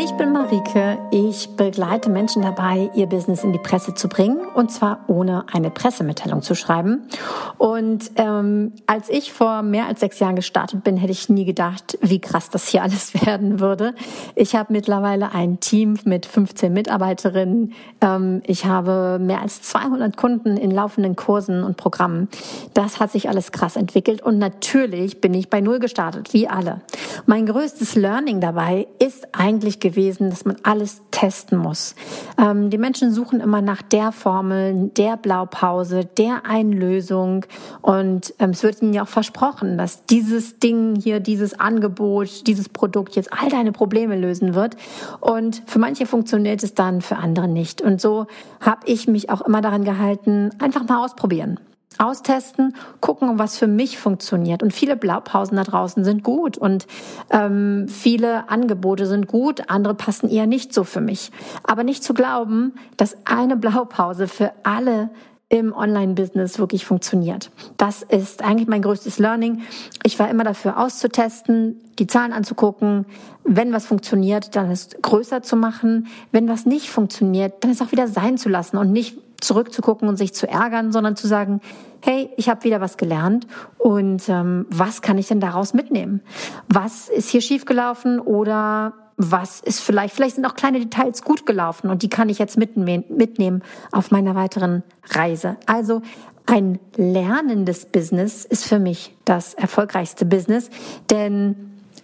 Ich 0.00 0.12
bin 0.12 0.31
Marike. 0.33 0.97
Ich 1.11 1.57
begleite 1.57 2.09
Menschen 2.09 2.43
dabei, 2.43 2.88
ihr 2.95 3.09
Business 3.09 3.43
in 3.43 3.52
die 3.52 3.59
Presse 3.59 3.95
zu 3.95 4.09
bringen 4.09 4.47
und 4.55 4.71
zwar 4.71 5.00
ohne 5.09 5.45
eine 5.52 5.71
Pressemitteilung 5.71 6.40
zu 6.40 6.55
schreiben. 6.55 7.09
Und 7.57 8.12
ähm, 8.14 8.75
als 8.87 9.09
ich 9.09 9.33
vor 9.33 9.62
mehr 9.62 9.87
als 9.87 9.99
sechs 9.99 10.21
Jahren 10.21 10.37
gestartet 10.37 10.85
bin, 10.85 10.97
hätte 10.97 11.11
ich 11.11 11.28
nie 11.28 11.45
gedacht, 11.45 11.99
wie 12.00 12.21
krass 12.21 12.49
das 12.49 12.69
hier 12.69 12.85
alles 12.85 13.12
werden 13.26 13.59
würde. 13.59 13.93
Ich 14.37 14.55
habe 14.55 14.73
mittlerweile 14.73 15.35
ein 15.35 15.59
Team 15.59 15.99
mit 16.05 16.26
15 16.26 16.73
Mitarbeiterinnen. 16.73 17.73
Ähm, 18.00 18.43
ich 18.47 18.67
habe 18.67 19.19
mehr 19.21 19.43
als 19.43 19.62
200 19.62 20.17
Kunden 20.17 20.57
in 20.57 20.71
laufenden 20.71 21.17
Kursen 21.17 21.64
und 21.64 21.76
Programmen. 21.76 22.28
Das 22.73 23.00
hat 23.00 23.11
sich 23.11 23.28
alles 23.28 23.50
krass 23.50 23.75
entwickelt 23.75 24.23
und 24.23 24.38
natürlich 24.38 25.21
bin 25.21 25.35
ich 25.35 25.50
bei 25.50 25.61
Null 25.61 25.81
gestartet, 25.81 26.33
wie 26.33 26.47
alle. 26.47 26.83
Mein 27.26 27.47
größtes 27.47 27.97
Learning 27.97 28.40
dabei 28.40 28.87
ist 29.00 29.26
eigentlich 29.33 29.81
gewesen, 29.90 30.30
dass 30.30 30.45
man 30.45 30.57
alles 30.62 31.00
testen 31.11 31.59
muss. 31.59 31.95
Ähm, 32.38 32.71
die 32.71 32.78
Menschen 32.78 33.12
suchen 33.12 33.40
immer 33.40 33.62
nach 33.62 33.83
der 33.83 34.12
Formel, 34.12 34.90
der 34.97 35.16
Blaupause, 35.16 36.04
der 36.04 36.45
einen 36.47 36.73
Lösung 36.73 37.45
und 37.80 38.35
ähm, 38.38 38.50
es 38.50 38.62
wird 38.62 38.83
ihnen 38.83 38.92
ja 38.92 39.02
auch 39.04 39.09
versprochen, 39.09 39.78
dass 39.78 40.04
dieses 40.07 40.59
Ding 40.59 40.97
hier, 40.97 41.21
dieses 41.21 41.59
Angebot, 41.59 42.47
dieses 42.47 42.68
Produkt 42.68 43.16
jetzt 43.16 43.33
all 43.33 43.49
deine 43.49 43.73
Probleme 43.73 44.16
lösen 44.16 44.54
wird 44.54 44.76
und 45.21 45.62
für 45.66 45.78
manche 45.78 46.07
funktioniert 46.07 46.62
es 46.62 46.75
dann, 46.75 47.00
für 47.00 47.16
andere 47.16 47.49
nicht. 47.49 47.80
Und 47.80 48.00
so 48.00 48.26
habe 48.61 48.80
ich 48.87 49.09
mich 49.09 49.30
auch 49.30 49.40
immer 49.42 49.61
daran 49.61 49.85
gehalten, 49.85 50.50
einfach 50.59 50.87
mal 50.87 51.04
ausprobieren 51.04 51.59
austesten, 51.97 52.76
gucken, 53.00 53.38
was 53.38 53.57
für 53.57 53.66
mich 53.66 53.99
funktioniert. 53.99 54.62
Und 54.62 54.73
viele 54.73 54.97
Blaupausen 54.97 55.57
da 55.57 55.64
draußen 55.64 56.04
sind 56.04 56.23
gut 56.23 56.59
und 56.59 56.87
ähm, 57.30 57.87
viele 57.88 58.50
Angebote 58.50 59.07
sind 59.07 59.26
gut, 59.26 59.68
andere 59.68 59.95
passen 59.95 60.28
eher 60.28 60.47
nicht 60.47 60.75
so 60.75 60.85
für 60.85 61.00
mich. 61.00 61.33
Aber 61.64 61.85
nicht 61.85 62.04
zu 62.04 62.14
glauben, 62.14 62.75
dass 62.97 63.16
eine 63.25 63.57
Blaupause 63.57 64.28
für 64.28 64.52
alle 64.62 65.11
im 65.50 65.73
Online-Business 65.73 66.59
wirklich 66.59 66.85
funktioniert. 66.85 67.50
Das 67.78 68.02
ist 68.02 68.45
eigentlich 68.45 68.68
mein 68.68 68.83
größtes 68.83 69.18
Learning. 69.18 69.62
Ich 70.04 70.18
war 70.18 70.28
immer 70.28 70.45
dafür 70.45 70.78
auszutesten, 70.78 71.80
die 71.99 72.07
Zahlen 72.07 72.35
anzugucken. 72.35 73.07
Wenn 73.45 73.73
was 73.73 73.87
funktioniert, 73.87 74.57
dann 74.57 74.71
ist 74.71 75.02
größer 75.02 75.42
zu 75.42 75.57
machen. 75.57 76.09
Wenn 76.33 76.49
was 76.49 76.66
nicht 76.66 76.90
funktioniert, 76.90 77.64
dann 77.64 77.71
ist 77.71 77.80
auch 77.80 77.92
wieder 77.92 78.09
sein 78.09 78.37
zu 78.37 78.50
lassen 78.50 78.76
und 78.76 78.92
nicht 78.92 79.16
zurückzugucken 79.40 80.09
und 80.09 80.16
sich 80.16 80.35
zu 80.35 80.49
ärgern, 80.49 80.92
sondern 80.92 81.16
zu 81.16 81.26
sagen, 81.26 81.61
hey, 82.02 82.30
ich 82.37 82.49
habe 82.49 82.64
wieder 82.64 82.80
was 82.80 82.97
gelernt 82.97 83.47
und 83.78 84.28
ähm, 84.28 84.66
was 84.71 85.02
kann 85.02 85.18
ich 85.18 85.28
denn 85.28 85.40
daraus 85.40 85.75
mitnehmen? 85.75 86.21
Was 86.68 87.09
ist 87.09 87.30
hier 87.30 87.40
schiefgelaufen 87.40 88.21
oder 88.21 88.95
was 89.16 89.61
ist 89.61 89.80
vielleicht, 89.80 90.14
vielleicht 90.14 90.37
sind 90.37 90.47
auch 90.47 90.54
kleine 90.54 90.78
Details 90.78 91.23
gut 91.23 91.45
gelaufen 91.45 91.90
und 91.90 92.02
die 92.02 92.09
kann 92.09 92.28
ich 92.28 92.38
jetzt 92.38 92.57
mitnehmen 92.57 93.62
auf 93.90 94.12
meiner 94.12 94.37
weiteren 94.37 94.85
Reise. 95.11 95.57
Also 95.66 96.02
ein 96.47 96.78
lernendes 96.97 97.87
Business 97.87 98.45
ist 98.45 98.64
für 98.64 98.78
mich 98.78 99.14
das 99.25 99.54
erfolgreichste 99.54 100.25
Business, 100.25 100.71
denn 101.11 101.57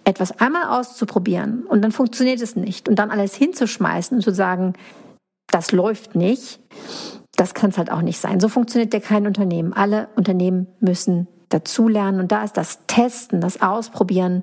etwas 0.03 0.39
einmal 0.39 0.77
auszuprobieren 0.77 1.63
und 1.63 1.81
dann 1.81 1.91
funktioniert 1.91 2.41
es 2.41 2.55
nicht 2.55 2.89
und 2.89 2.99
dann 2.99 3.11
alles 3.11 3.33
hinzuschmeißen 3.33 4.17
und 4.17 4.21
zu 4.21 4.33
sagen, 4.33 4.73
das 5.47 5.71
läuft 5.71 6.15
nicht, 6.15 6.59
das 7.35 7.53
kann 7.53 7.69
es 7.69 7.77
halt 7.77 7.91
auch 7.91 8.01
nicht 8.01 8.19
sein. 8.19 8.39
So 8.39 8.49
funktioniert 8.49 8.93
ja 8.93 8.99
kein 8.99 9.27
Unternehmen. 9.27 9.73
Alle 9.73 10.07
Unternehmen 10.15 10.67
müssen 10.79 11.27
dazulernen 11.49 12.19
und 12.19 12.31
da 12.31 12.43
ist 12.43 12.57
das 12.57 12.79
Testen, 12.87 13.41
das 13.41 13.61
Ausprobieren 13.61 14.41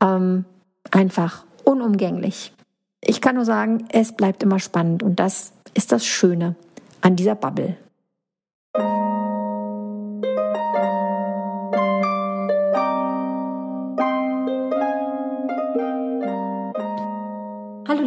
ähm, 0.00 0.44
einfach 0.90 1.44
unumgänglich. 1.64 2.52
Ich 3.00 3.20
kann 3.20 3.36
nur 3.36 3.44
sagen, 3.44 3.88
es 3.90 4.12
bleibt 4.12 4.42
immer 4.42 4.58
spannend 4.58 5.02
und 5.02 5.18
das 5.18 5.52
ist 5.74 5.92
das 5.92 6.06
Schöne 6.06 6.54
an 7.00 7.16
dieser 7.16 7.34
Bubble. 7.34 7.76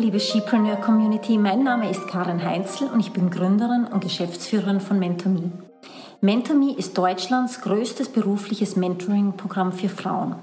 Liebe 0.06 0.20
Skipreneur 0.20 0.76
Community, 0.76 1.36
mein 1.40 1.64
Name 1.64 1.90
ist 1.90 2.08
Karin 2.08 2.44
Heinzel 2.44 2.90
und 2.90 3.00
ich 3.00 3.12
bin 3.12 3.32
Gründerin 3.32 3.86
und 3.86 4.04
Geschäftsführerin 4.04 4.80
von 4.80 5.00
MentorMe. 5.00 5.50
MentorMe 6.22 6.76
ist 6.78 6.96
Deutschlands 6.96 7.62
größtes 7.62 8.10
berufliches 8.10 8.76
Mentoring-Programm 8.76 9.72
für 9.72 9.90
Frauen. 9.90 10.36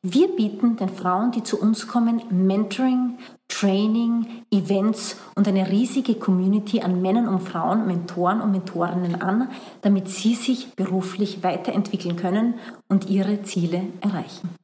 Wir 0.00 0.28
bieten 0.28 0.76
den 0.76 0.90
Frauen, 0.90 1.32
die 1.32 1.42
zu 1.42 1.60
uns 1.60 1.88
kommen, 1.88 2.22
Mentoring, 2.30 3.18
Training, 3.48 4.44
Events 4.52 5.16
und 5.34 5.48
eine 5.48 5.68
riesige 5.68 6.14
Community 6.14 6.80
an 6.80 7.02
Männern 7.02 7.26
und 7.26 7.40
Frauen, 7.40 7.88
Mentoren 7.88 8.40
und 8.40 8.52
Mentorinnen 8.52 9.20
an, 9.20 9.48
damit 9.82 10.08
sie 10.08 10.36
sich 10.36 10.76
beruflich 10.76 11.42
weiterentwickeln 11.42 12.14
können 12.14 12.54
und 12.88 13.10
ihre 13.10 13.42
Ziele 13.42 13.82
erreichen. 14.02 14.59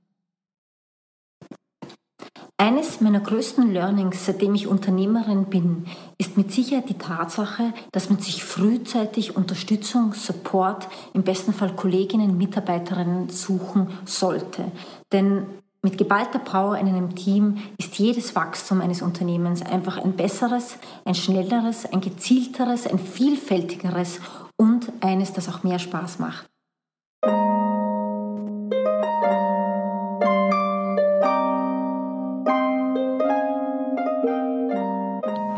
Eines 2.59 3.03
meiner 3.03 3.21
größten 3.21 3.71
Learnings, 3.71 4.25
seitdem 4.25 4.55
ich 4.55 4.67
Unternehmerin 4.67 5.45
bin, 5.45 5.85
ist 6.17 6.39
mit 6.39 6.51
Sicherheit 6.51 6.89
die 6.89 6.97
Tatsache, 6.97 7.75
dass 7.93 8.09
man 8.09 8.19
sich 8.19 8.43
frühzeitig 8.45 9.37
Unterstützung, 9.37 10.15
Support, 10.15 10.89
im 11.13 11.23
besten 11.23 11.53
Fall 11.53 11.77
Kolleginnen, 11.77 12.39
Mitarbeiterinnen 12.39 13.29
suchen 13.29 13.89
sollte. 14.07 14.73
Denn 15.13 15.47
mit 15.83 15.99
geballter 15.99 16.39
Power 16.39 16.79
in 16.79 16.89
einem 16.89 17.15
Team 17.15 17.59
ist 17.77 17.99
jedes 17.99 18.35
Wachstum 18.35 18.81
eines 18.81 19.03
Unternehmens 19.03 19.61
einfach 19.61 19.99
ein 19.99 20.17
besseres, 20.17 20.79
ein 21.05 21.15
schnelleres, 21.15 21.85
ein 21.85 22.01
gezielteres, 22.01 22.87
ein 22.87 22.99
vielfältigeres 22.99 24.21
und 24.57 24.91
eines, 25.01 25.35
das 25.35 25.51
auch 25.51 25.63
mehr 25.63 25.79
Spaß 25.79 26.21
macht. 26.21 26.47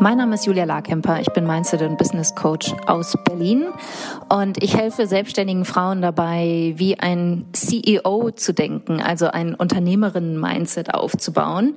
Mein 0.01 0.17
Name 0.17 0.35
ist 0.35 0.45
Julia 0.45 0.63
Larkemper. 0.63 1.19
Ich 1.19 1.27
bin 1.33 1.45
Mindset 1.45 1.81
und 1.81 1.97
Business 1.97 2.33
Coach 2.33 2.73
aus 2.85 3.17
Berlin 3.25 3.65
und 4.29 4.63
ich 4.63 4.77
helfe 4.77 5.07
selbstständigen 5.07 5.65
Frauen 5.65 6.01
dabei, 6.01 6.73
wie 6.77 6.97
ein 6.97 7.47
CEO 7.51 8.31
zu 8.31 8.53
denken, 8.53 9.01
also 9.01 9.27
ein 9.27 9.55
Unternehmerinnen-Mindset 9.55 10.93
aufzubauen. 10.93 11.73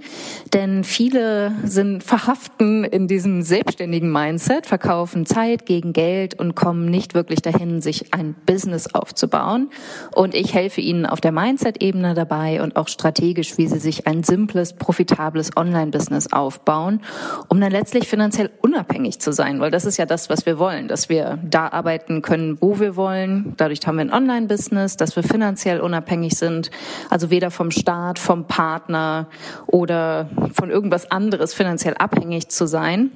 Denn 0.53 0.85
viele 0.85 1.51
sind 1.65 2.05
verhaften 2.05 2.85
in 2.85 3.09
diesem 3.09 3.43
selbstständigen 3.43 4.13
Mindset, 4.13 4.67
verkaufen 4.67 5.27
Zeit 5.27 5.67
gegen 5.67 5.93
Geld 5.93 6.39
und 6.39 6.55
kommen 6.55 6.87
nicht 6.87 7.15
wirklich 7.15 7.43
dahin, 7.43 7.83
sich 7.83 8.15
ein 8.15 8.37
Business 8.47 8.95
aufzubauen. 8.95 9.69
Und 10.15 10.37
ich 10.37 10.55
helfe 10.55 10.81
ihnen 10.81 11.07
auf 11.07 11.21
der 11.21 11.33
Mindset-Ebene 11.33 12.15
dabei 12.15 12.63
und 12.63 12.77
auch 12.77 12.87
strategisch, 12.87 13.59
wie 13.59 13.67
sie 13.67 13.81
sich 13.81 14.07
ein 14.07 14.23
simples, 14.23 14.75
profitables 14.75 15.57
Online-Business 15.57 16.33
aufbauen, 16.33 17.01
um 17.49 17.61
dann 17.61 17.73
letztlich 17.73 18.12
finanziell 18.13 18.51
unabhängig 18.61 19.21
zu 19.21 19.33
sein, 19.33 19.59
weil 19.59 19.71
das 19.71 19.87
ist 19.87 19.97
ja 19.97 20.05
das, 20.05 20.29
was 20.29 20.45
wir 20.45 20.59
wollen, 20.59 20.87
dass 20.87 21.09
wir 21.09 21.39
da 21.43 21.69
arbeiten 21.69 22.21
können, 22.21 22.59
wo 22.61 22.79
wir 22.79 22.95
wollen. 22.95 23.55
Dadurch 23.57 23.81
haben 23.87 23.97
wir 23.97 24.03
ein 24.03 24.13
Online-Business, 24.13 24.99
dass 24.99 25.17
wir 25.17 25.23
finanziell 25.23 25.81
unabhängig 25.81 26.35
sind, 26.35 26.71
also 27.09 27.31
weder 27.31 27.51
vom 27.51 27.71
Staat, 27.71 28.19
vom 28.19 28.47
Partner 28.47 29.29
oder 29.67 30.29
von 30.53 30.69
irgendwas 30.69 31.11
anderes 31.11 31.55
finanziell 31.55 31.95
abhängig 31.95 32.51
zu 32.51 32.67
sein 32.67 33.11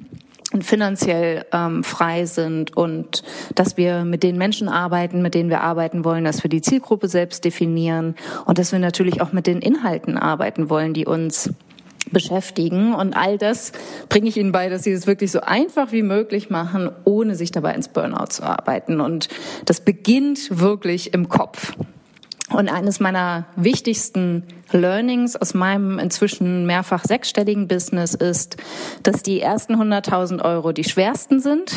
und 0.51 0.63
finanziell 0.63 1.45
ähm, 1.53 1.83
frei 1.83 2.25
sind 2.25 2.75
und 2.75 3.21
dass 3.53 3.77
wir 3.77 4.03
mit 4.03 4.23
den 4.23 4.35
Menschen 4.35 4.67
arbeiten, 4.67 5.21
mit 5.21 5.35
denen 5.35 5.51
wir 5.51 5.61
arbeiten 5.61 6.05
wollen, 6.05 6.23
dass 6.23 6.41
wir 6.41 6.49
die 6.49 6.61
Zielgruppe 6.61 7.07
selbst 7.07 7.45
definieren 7.45 8.15
und 8.45 8.57
dass 8.57 8.71
wir 8.71 8.79
natürlich 8.79 9.21
auch 9.21 9.31
mit 9.31 9.45
den 9.45 9.59
Inhalten 9.59 10.17
arbeiten 10.17 10.71
wollen, 10.71 10.95
die 10.95 11.05
uns 11.05 11.51
beschäftigen. 12.11 12.93
Und 12.93 13.15
all 13.15 13.37
das 13.37 13.71
bringe 14.09 14.29
ich 14.29 14.37
Ihnen 14.37 14.51
bei, 14.51 14.69
dass 14.69 14.83
Sie 14.83 14.91
es 14.91 15.07
wirklich 15.07 15.31
so 15.31 15.41
einfach 15.41 15.91
wie 15.91 16.03
möglich 16.03 16.49
machen, 16.49 16.89
ohne 17.03 17.35
sich 17.35 17.51
dabei 17.51 17.73
ins 17.73 17.87
Burnout 17.87 18.27
zu 18.27 18.43
arbeiten. 18.43 19.01
Und 19.01 19.29
das 19.65 19.81
beginnt 19.81 20.59
wirklich 20.59 21.13
im 21.13 21.29
Kopf. 21.29 21.73
Und 22.49 22.69
eines 22.69 23.01
meiner 23.01 23.45
wichtigsten 23.57 24.43
Learnings 24.71 25.35
aus 25.35 25.53
meinem 25.53 25.99
inzwischen 25.99 26.65
mehrfach 26.65 27.03
sechsstelligen 27.03 27.67
Business 27.67 28.13
ist, 28.13 28.55
dass 29.03 29.21
die 29.21 29.41
ersten 29.41 29.75
100.000 29.75 30.41
Euro 30.43 30.71
die 30.71 30.85
schwersten 30.85 31.41
sind 31.41 31.73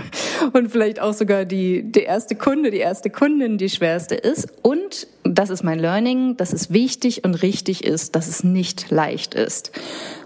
und 0.54 0.70
vielleicht 0.70 1.00
auch 1.00 1.12
sogar 1.12 1.44
die, 1.44 1.92
der 1.92 2.06
erste 2.06 2.34
Kunde, 2.34 2.70
die 2.70 2.78
erste 2.78 3.10
Kundin 3.10 3.58
die 3.58 3.68
schwerste 3.68 4.14
ist. 4.14 4.48
Und 4.62 5.06
das 5.22 5.50
ist 5.50 5.62
mein 5.62 5.78
Learning, 5.78 6.38
dass 6.38 6.54
es 6.54 6.72
wichtig 6.72 7.24
und 7.24 7.34
richtig 7.42 7.84
ist, 7.84 8.16
dass 8.16 8.26
es 8.26 8.42
nicht 8.42 8.90
leicht 8.90 9.34
ist. 9.34 9.70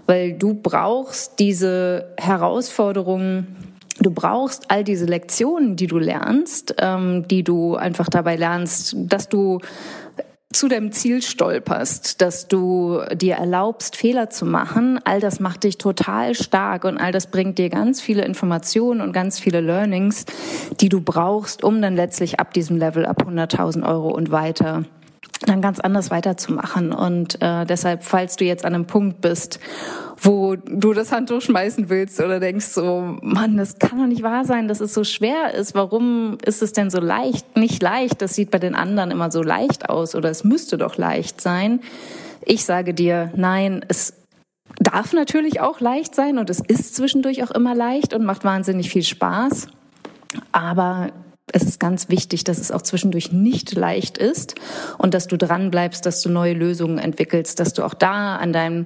Weil 0.05 0.33
du 0.33 0.53
brauchst 0.53 1.39
diese 1.39 2.13
Herausforderungen 2.17 3.70
Du 3.99 4.11
brauchst 4.11 4.71
all 4.71 4.83
diese 4.83 5.05
Lektionen, 5.05 5.75
die 5.75 5.87
du 5.87 5.97
lernst, 5.97 6.75
ähm, 6.79 7.27
die 7.27 7.43
du 7.43 7.75
einfach 7.75 8.07
dabei 8.07 8.35
lernst, 8.35 8.95
dass 8.97 9.29
du 9.29 9.59
zu 10.53 10.67
deinem 10.67 10.91
Ziel 10.91 11.21
stolperst, 11.21 12.21
dass 12.21 12.47
du 12.47 13.01
dir 13.13 13.35
erlaubst, 13.35 13.95
Fehler 13.95 14.29
zu 14.29 14.45
machen, 14.45 14.99
all 15.05 15.19
das 15.19 15.39
macht 15.39 15.63
dich 15.63 15.77
total 15.77 16.35
stark 16.35 16.83
und 16.83 16.97
all 16.97 17.11
das 17.11 17.27
bringt 17.27 17.57
dir 17.57 17.69
ganz 17.69 18.01
viele 18.01 18.25
Informationen 18.25 19.01
und 19.01 19.13
ganz 19.13 19.39
viele 19.39 19.61
Learnings, 19.61 20.25
die 20.79 20.89
du 20.89 20.99
brauchst, 20.99 21.63
um 21.63 21.81
dann 21.81 21.95
letztlich 21.95 22.39
ab 22.39 22.53
diesem 22.53 22.77
Level, 22.77 23.05
ab 23.05 23.23
100.000 23.23 23.87
Euro 23.87 24.09
und 24.09 24.31
weiter 24.31 24.83
dann 25.45 25.61
ganz 25.61 25.79
anders 25.79 26.11
weiterzumachen. 26.11 26.91
Und 26.91 27.41
äh, 27.41 27.65
deshalb, 27.65 28.03
falls 28.03 28.35
du 28.35 28.45
jetzt 28.45 28.63
an 28.63 28.75
einem 28.75 28.85
Punkt 28.85 29.21
bist, 29.21 29.59
wo 30.23 30.55
du 30.55 30.93
das 30.93 31.11
Handtuch 31.11 31.41
schmeißen 31.41 31.89
willst 31.89 32.19
oder 32.19 32.39
denkst 32.39 32.67
so, 32.67 33.17
Mann, 33.21 33.57
das 33.57 33.79
kann 33.79 33.97
doch 33.97 34.05
nicht 34.05 34.21
wahr 34.21 34.45
sein, 34.45 34.67
dass 34.67 34.79
es 34.79 34.93
so 34.93 35.03
schwer 35.03 35.53
ist. 35.55 35.73
Warum 35.73 36.37
ist 36.45 36.61
es 36.61 36.73
denn 36.73 36.91
so 36.91 36.99
leicht? 36.99 37.57
Nicht 37.57 37.81
leicht, 37.81 38.21
das 38.21 38.35
sieht 38.35 38.51
bei 38.51 38.59
den 38.59 38.75
anderen 38.75 39.09
immer 39.09 39.31
so 39.31 39.41
leicht 39.41 39.89
aus 39.89 40.13
oder 40.13 40.29
es 40.29 40.43
müsste 40.43 40.77
doch 40.77 40.97
leicht 40.97 41.41
sein. 41.41 41.81
Ich 42.45 42.65
sage 42.65 42.93
dir, 42.93 43.31
nein, 43.35 43.83
es 43.87 44.13
darf 44.79 45.13
natürlich 45.13 45.59
auch 45.59 45.79
leicht 45.79 46.13
sein 46.13 46.37
und 46.37 46.49
es 46.51 46.59
ist 46.59 46.95
zwischendurch 46.95 47.43
auch 47.43 47.51
immer 47.51 47.73
leicht 47.73 48.13
und 48.13 48.23
macht 48.23 48.43
wahnsinnig 48.43 48.89
viel 48.89 49.03
Spaß. 49.03 49.67
Aber 50.51 51.09
es 51.53 51.63
ist 51.63 51.79
ganz 51.79 52.09
wichtig, 52.09 52.43
dass 52.43 52.59
es 52.59 52.71
auch 52.71 52.81
zwischendurch 52.81 53.31
nicht 53.31 53.75
leicht 53.75 54.17
ist 54.17 54.55
und 54.97 55.13
dass 55.13 55.27
du 55.27 55.37
dran 55.37 55.71
bleibst, 55.71 56.05
dass 56.05 56.21
du 56.21 56.29
neue 56.29 56.53
Lösungen 56.53 56.97
entwickelst, 56.97 57.59
dass 57.59 57.73
du 57.73 57.83
auch 57.83 57.93
da 57.93 58.37
an 58.37 58.53
deinem 58.53 58.85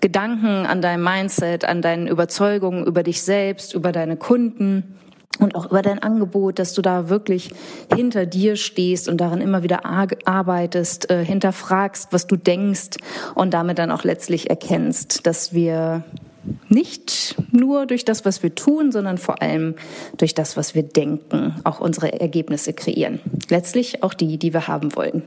Gedanken, 0.00 0.66
an 0.66 0.82
deinem 0.82 1.04
Mindset, 1.04 1.64
an 1.64 1.82
deinen 1.82 2.06
Überzeugungen 2.06 2.86
über 2.86 3.02
dich 3.02 3.22
selbst, 3.22 3.74
über 3.74 3.92
deine 3.92 4.16
Kunden 4.16 4.96
und 5.38 5.54
auch 5.54 5.66
über 5.66 5.82
dein 5.82 6.02
Angebot, 6.02 6.58
dass 6.58 6.72
du 6.72 6.82
da 6.82 7.08
wirklich 7.08 7.52
hinter 7.94 8.26
dir 8.26 8.56
stehst 8.56 9.08
und 9.08 9.18
daran 9.20 9.40
immer 9.40 9.62
wieder 9.62 9.84
arbeitest, 9.84 11.10
äh, 11.10 11.24
hinterfragst, 11.24 12.12
was 12.12 12.26
du 12.26 12.36
denkst 12.36 12.98
und 13.34 13.52
damit 13.52 13.78
dann 13.78 13.90
auch 13.90 14.04
letztlich 14.04 14.48
erkennst, 14.48 15.26
dass 15.26 15.52
wir 15.52 16.04
nicht 16.68 17.36
nur 17.52 17.86
durch 17.86 18.04
das, 18.04 18.24
was 18.24 18.42
wir 18.42 18.54
tun, 18.54 18.92
sondern 18.92 19.18
vor 19.18 19.42
allem 19.42 19.74
durch 20.16 20.34
das, 20.34 20.56
was 20.56 20.74
wir 20.74 20.82
denken, 20.82 21.54
auch 21.64 21.80
unsere 21.80 22.20
Ergebnisse 22.20 22.72
kreieren. 22.72 23.20
Letztlich 23.48 24.02
auch 24.02 24.14
die, 24.14 24.38
die 24.38 24.52
wir 24.52 24.68
haben 24.68 24.94
wollen. 24.96 25.22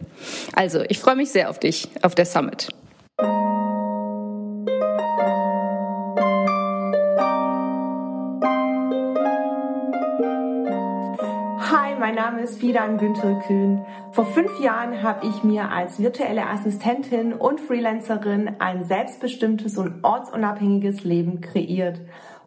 Also, 0.53 0.81
ich 0.87 0.99
freue 0.99 1.15
mich 1.15 1.29
sehr 1.31 1.49
auf 1.49 1.59
dich 1.59 1.87
auf 2.01 2.15
der 2.15 2.25
Summit. 2.25 2.69
Name 12.39 12.51
ist 12.51 12.61
Fidan 12.61 12.97
Günther 12.97 13.41
Kühn. 13.45 13.85
Vor 14.13 14.25
fünf 14.25 14.61
Jahren 14.61 15.03
habe 15.03 15.27
ich 15.27 15.43
mir 15.43 15.71
als 15.71 15.99
virtuelle 15.99 16.47
Assistentin 16.47 17.33
und 17.33 17.59
Freelancerin 17.59 18.55
ein 18.59 18.85
selbstbestimmtes 18.85 19.77
und 19.77 20.05
ortsunabhängiges 20.05 21.03
Leben 21.03 21.41
kreiert. 21.41 21.99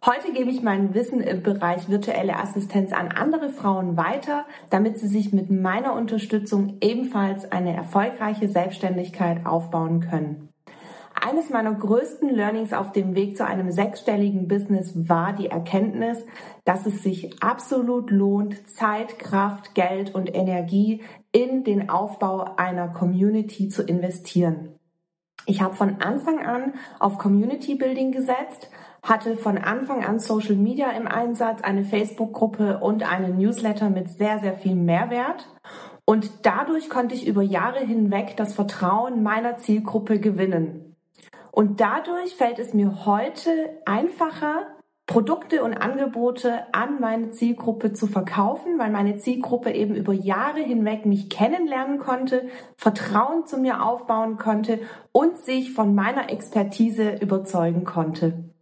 Heute 0.03 0.33
gebe 0.33 0.49
ich 0.49 0.63
mein 0.63 0.95
Wissen 0.95 1.21
im 1.21 1.43
Bereich 1.43 1.89
virtuelle 1.89 2.37
Assistenz 2.37 2.91
an 2.91 3.09
andere 3.09 3.51
Frauen 3.51 3.95
weiter, 3.95 4.45
damit 4.71 4.97
sie 4.97 5.07
sich 5.07 5.31
mit 5.31 5.51
meiner 5.51 5.93
Unterstützung 5.93 6.77
ebenfalls 6.81 7.51
eine 7.51 7.75
erfolgreiche 7.75 8.49
Selbstständigkeit 8.49 9.45
aufbauen 9.45 9.99
können. 9.99 10.52
Eines 11.23 11.49
meiner 11.49 11.73
größten 11.73 12.29
Learnings 12.29 12.73
auf 12.73 12.91
dem 12.91 13.15
Weg 13.15 13.37
zu 13.37 13.45
einem 13.45 13.71
sechsstelligen 13.71 14.47
Business 14.47 15.07
war 15.07 15.33
die 15.33 15.47
Erkenntnis, 15.47 16.25
dass 16.65 16.85
es 16.85 17.01
sich 17.01 17.41
absolut 17.41 18.11
lohnt, 18.11 18.69
Zeit, 18.69 19.19
Kraft, 19.19 19.73
Geld 19.73 20.13
und 20.13 20.33
Energie 20.35 21.01
in 21.31 21.63
den 21.63 21.89
Aufbau 21.89 22.55
einer 22.57 22.89
Community 22.89 23.69
zu 23.69 23.83
investieren. 23.83 24.75
Ich 25.45 25.61
habe 25.61 25.75
von 25.75 26.01
Anfang 26.01 26.39
an 26.39 26.73
auf 26.99 27.17
Community 27.17 27.75
Building 27.75 28.11
gesetzt, 28.11 28.69
hatte 29.01 29.37
von 29.37 29.57
Anfang 29.57 30.03
an 30.03 30.19
Social 30.19 30.55
Media 30.55 30.91
im 30.91 31.07
Einsatz, 31.07 31.61
eine 31.61 31.83
Facebook-Gruppe 31.83 32.79
und 32.79 33.09
einen 33.09 33.37
Newsletter 33.37 33.89
mit 33.89 34.09
sehr, 34.09 34.39
sehr 34.39 34.53
viel 34.53 34.75
Mehrwert. 34.75 35.47
Und 36.05 36.45
dadurch 36.45 36.89
konnte 36.89 37.15
ich 37.15 37.27
über 37.27 37.41
Jahre 37.41 37.79
hinweg 37.79 38.35
das 38.35 38.53
Vertrauen 38.53 39.23
meiner 39.23 39.57
Zielgruppe 39.57 40.19
gewinnen. 40.19 40.82
Und 41.55 41.81
dadurch 41.81 42.33
fällt 42.33 42.57
es 42.57 42.73
mir 42.73 43.05
heute 43.05 43.77
einfacher, 43.85 44.75
Produkte 45.05 45.63
und 45.63 45.75
Angebote 45.75 46.73
an 46.73 46.99
meine 46.99 47.29
Zielgruppe 47.29 47.93
zu 47.93 48.07
verkaufen, 48.07 48.79
weil 48.79 48.89
meine 48.89 49.17
Zielgruppe 49.17 49.71
eben 49.71 49.93
über 49.93 50.13
Jahre 50.13 50.61
hinweg 50.61 51.05
mich 51.05 51.29
kennenlernen 51.29 51.99
konnte, 51.99 52.47
Vertrauen 52.75 53.45
zu 53.45 53.59
mir 53.59 53.85
aufbauen 53.85 54.37
konnte 54.37 54.79
und 55.11 55.37
sich 55.37 55.73
von 55.73 55.93
meiner 55.93 56.31
Expertise 56.31 57.17
überzeugen 57.21 57.83
konnte. 57.83 58.52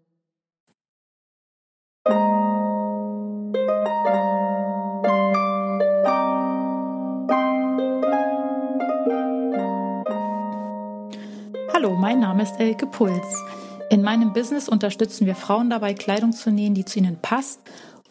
Hallo, 11.82 11.96
mein 11.96 12.20
Name 12.20 12.44
ist 12.44 12.60
Elke 12.60 12.86
Puls. 12.86 13.44
In 13.90 14.04
meinem 14.04 14.34
Business 14.34 14.70
unterstützen 14.70 15.26
wir 15.26 15.34
Frauen 15.34 15.72
dabei, 15.72 15.96
Kleidung 15.96 16.32
zu 16.32 16.52
nähen, 16.52 16.76
die 16.76 16.86
zu 16.86 17.00
ihnen 17.00 17.18
passt 17.20 17.60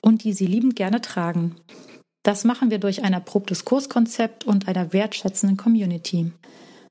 und 0.01 0.25
die 0.25 0.33
sie 0.33 0.47
liebend 0.47 0.75
gerne 0.75 1.01
tragen. 1.01 1.55
Das 2.25 2.43
machen 2.43 2.73
wir 2.73 2.81
durch 2.81 3.05
ein 3.05 3.13
erprobtes 3.13 3.65
Kurskonzept 3.65 4.43
und 4.43 4.67
einer 4.67 4.93
wertschätzenden 4.93 5.57
Community. 5.57 6.33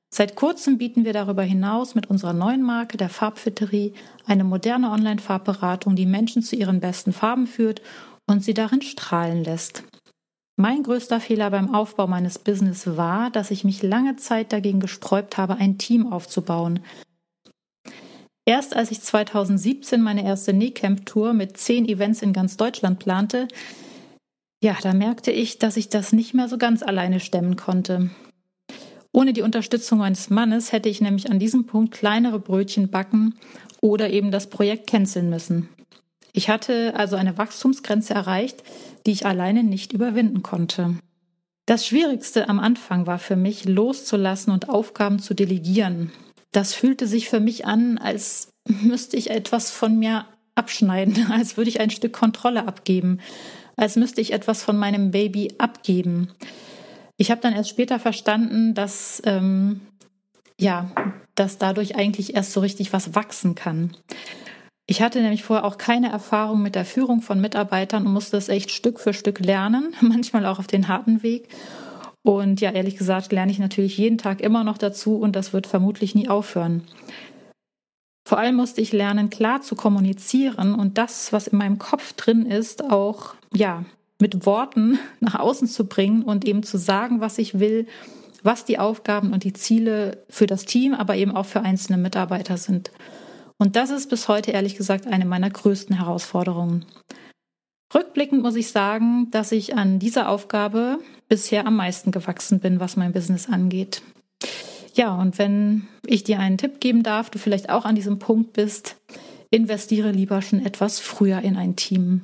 Seit 0.09 0.37
kurzem 0.37 0.77
bieten 0.77 1.03
wir 1.03 1.11
darüber 1.11 1.43
hinaus 1.43 1.95
mit 1.95 2.09
unserer 2.09 2.31
neuen 2.31 2.63
Marke 2.63 2.95
der 2.95 3.09
Farbfitterie 3.09 3.93
eine 4.25 4.45
moderne 4.45 4.91
Online-Farbberatung, 4.91 5.97
die 5.97 6.05
Menschen 6.05 6.43
zu 6.43 6.55
ihren 6.55 6.79
besten 6.79 7.11
Farben 7.11 7.45
führt 7.45 7.81
und 8.25 8.41
sie 8.41 8.53
darin 8.53 8.81
strahlen 8.81 9.43
lässt. 9.43 9.83
Mein 10.61 10.83
größter 10.83 11.21
Fehler 11.21 11.51
beim 11.51 11.73
Aufbau 11.73 12.05
meines 12.05 12.37
Business 12.37 12.85
war, 12.97 13.29
dass 13.29 13.49
ich 13.49 13.63
mich 13.63 13.81
lange 13.81 14.17
Zeit 14.17 14.51
dagegen 14.51 14.81
gesträubt 14.81 15.37
habe, 15.37 15.55
ein 15.55 15.77
Team 15.77 16.11
aufzubauen. 16.11 16.81
Erst 18.43 18.75
als 18.75 18.91
ich 18.91 18.99
2017 18.99 20.01
meine 20.01 20.25
erste 20.25 20.51
Nähcamp-Tour 20.51 21.31
mit 21.31 21.55
zehn 21.55 21.87
Events 21.87 22.21
in 22.21 22.33
ganz 22.33 22.57
Deutschland 22.57 22.99
plante, 22.99 23.47
ja, 24.61 24.75
da 24.81 24.93
merkte 24.93 25.31
ich, 25.31 25.59
dass 25.59 25.77
ich 25.77 25.87
das 25.87 26.11
nicht 26.11 26.33
mehr 26.33 26.49
so 26.49 26.57
ganz 26.57 26.83
alleine 26.83 27.21
stemmen 27.21 27.55
konnte. 27.55 28.09
Ohne 29.13 29.31
die 29.31 29.43
Unterstützung 29.43 29.99
meines 29.99 30.29
Mannes 30.29 30.73
hätte 30.73 30.89
ich 30.89 30.99
nämlich 30.99 31.31
an 31.31 31.39
diesem 31.39 31.67
Punkt 31.67 31.93
kleinere 31.93 32.41
Brötchen 32.41 32.89
backen 32.89 33.35
oder 33.79 34.09
eben 34.09 34.29
das 34.29 34.49
Projekt 34.49 34.87
canceln 34.87 35.29
müssen. 35.29 35.69
Ich 36.33 36.49
hatte 36.49 36.93
also 36.95 37.15
eine 37.15 37.37
Wachstumsgrenze 37.37 38.13
erreicht, 38.13 38.63
die 39.05 39.11
ich 39.11 39.25
alleine 39.25 39.63
nicht 39.63 39.93
überwinden 39.93 40.43
konnte. 40.43 40.95
Das 41.65 41.85
Schwierigste 41.85 42.49
am 42.49 42.59
Anfang 42.59 43.05
war 43.05 43.19
für 43.19 43.35
mich, 43.35 43.65
loszulassen 43.65 44.51
und 44.51 44.69
Aufgaben 44.69 45.19
zu 45.19 45.33
delegieren. 45.33 46.11
Das 46.51 46.73
fühlte 46.73 47.05
sich 47.07 47.29
für 47.29 47.39
mich 47.39 47.65
an, 47.65 47.97
als 47.97 48.49
müsste 48.67 49.17
ich 49.17 49.29
etwas 49.29 49.69
von 49.69 49.97
mir 49.97 50.25
abschneiden, 50.55 51.27
als 51.31 51.57
würde 51.57 51.69
ich 51.69 51.79
ein 51.79 51.91
Stück 51.91 52.13
Kontrolle 52.13 52.67
abgeben, 52.67 53.19
als 53.75 53.95
müsste 53.95 54.21
ich 54.21 54.33
etwas 54.33 54.63
von 54.63 54.77
meinem 54.77 55.11
Baby 55.11 55.53
abgeben. 55.57 56.31
Ich 57.17 57.31
habe 57.31 57.41
dann 57.41 57.53
erst 57.53 57.69
später 57.69 57.99
verstanden, 57.99 58.73
dass 58.73 59.21
ähm, 59.25 59.81
ja, 60.59 60.91
dass 61.35 61.57
dadurch 61.57 61.95
eigentlich 61.95 62.35
erst 62.35 62.51
so 62.51 62.59
richtig 62.59 62.91
was 62.91 63.15
wachsen 63.15 63.55
kann. 63.55 63.95
Ich 64.89 65.03
hatte 65.03 65.21
nämlich 65.21 65.43
vorher 65.43 65.65
auch 65.65 65.77
keine 65.77 66.09
Erfahrung 66.09 66.63
mit 66.63 66.73
der 66.73 66.83
Führung 66.83 67.21
von 67.21 67.39
Mitarbeitern 67.39 68.07
und 68.07 68.13
musste 68.13 68.37
es 68.37 68.49
echt 68.49 68.71
Stück 68.71 68.99
für 68.99 69.13
Stück 69.13 69.39
lernen, 69.39 69.93
manchmal 70.01 70.47
auch 70.47 70.57
auf 70.57 70.65
den 70.65 70.87
harten 70.87 71.21
Weg. 71.21 71.47
Und 72.23 72.59
ja, 72.59 72.71
ehrlich 72.71 72.97
gesagt, 72.97 73.31
lerne 73.31 73.51
ich 73.51 73.59
natürlich 73.59 73.99
jeden 73.99 74.17
Tag 74.17 74.41
immer 74.41 74.63
noch 74.63 74.79
dazu 74.79 75.17
und 75.17 75.35
das 75.35 75.53
wird 75.53 75.67
vermutlich 75.67 76.15
nie 76.15 76.27
aufhören. 76.27 76.81
Vor 78.27 78.39
allem 78.39 78.55
musste 78.55 78.81
ich 78.81 78.91
lernen, 78.91 79.29
klar 79.29 79.61
zu 79.61 79.75
kommunizieren 79.75 80.73
und 80.73 80.97
das, 80.97 81.31
was 81.31 81.45
in 81.45 81.59
meinem 81.59 81.77
Kopf 81.77 82.13
drin 82.13 82.47
ist, 82.47 82.83
auch, 82.89 83.35
ja, 83.53 83.85
mit 84.19 84.47
Worten 84.47 84.97
nach 85.19 85.35
außen 85.35 85.67
zu 85.67 85.85
bringen 85.85 86.23
und 86.23 86.45
eben 86.45 86.63
zu 86.63 86.79
sagen, 86.79 87.21
was 87.21 87.37
ich 87.37 87.59
will, 87.59 87.85
was 88.41 88.65
die 88.65 88.79
Aufgaben 88.79 89.33
und 89.33 89.43
die 89.43 89.53
Ziele 89.53 90.23
für 90.29 90.47
das 90.47 90.65
Team, 90.65 90.95
aber 90.95 91.15
eben 91.15 91.35
auch 91.35 91.45
für 91.45 91.61
einzelne 91.61 91.99
Mitarbeiter 91.99 92.57
sind. 92.57 92.89
Und 93.59 93.75
das 93.75 93.89
ist 93.89 94.09
bis 94.09 94.27
heute 94.27 94.51
ehrlich 94.51 94.75
gesagt 94.77 95.05
eine 95.05 95.25
meiner 95.25 95.49
größten 95.49 95.97
Herausforderungen. 95.97 96.85
Rückblickend 97.93 98.41
muss 98.41 98.55
ich 98.55 98.71
sagen, 98.71 99.29
dass 99.31 99.51
ich 99.51 99.75
an 99.75 99.99
dieser 99.99 100.29
Aufgabe 100.29 100.99
bisher 101.27 101.67
am 101.67 101.75
meisten 101.75 102.11
gewachsen 102.11 102.59
bin, 102.59 102.79
was 102.79 102.95
mein 102.95 103.11
Business 103.11 103.49
angeht. 103.49 104.01
Ja, 104.93 105.13
und 105.15 105.37
wenn 105.37 105.87
ich 106.05 106.23
dir 106.23 106.39
einen 106.39 106.57
Tipp 106.57 106.79
geben 106.79 107.03
darf, 107.03 107.29
du 107.29 107.37
vielleicht 107.37 107.69
auch 107.69 107.85
an 107.85 107.95
diesem 107.95 108.17
Punkt 108.17 108.53
bist, 108.53 108.95
investiere 109.49 110.11
lieber 110.11 110.41
schon 110.41 110.65
etwas 110.65 110.99
früher 110.99 111.41
in 111.41 111.57
ein 111.57 111.75
Team. 111.75 112.21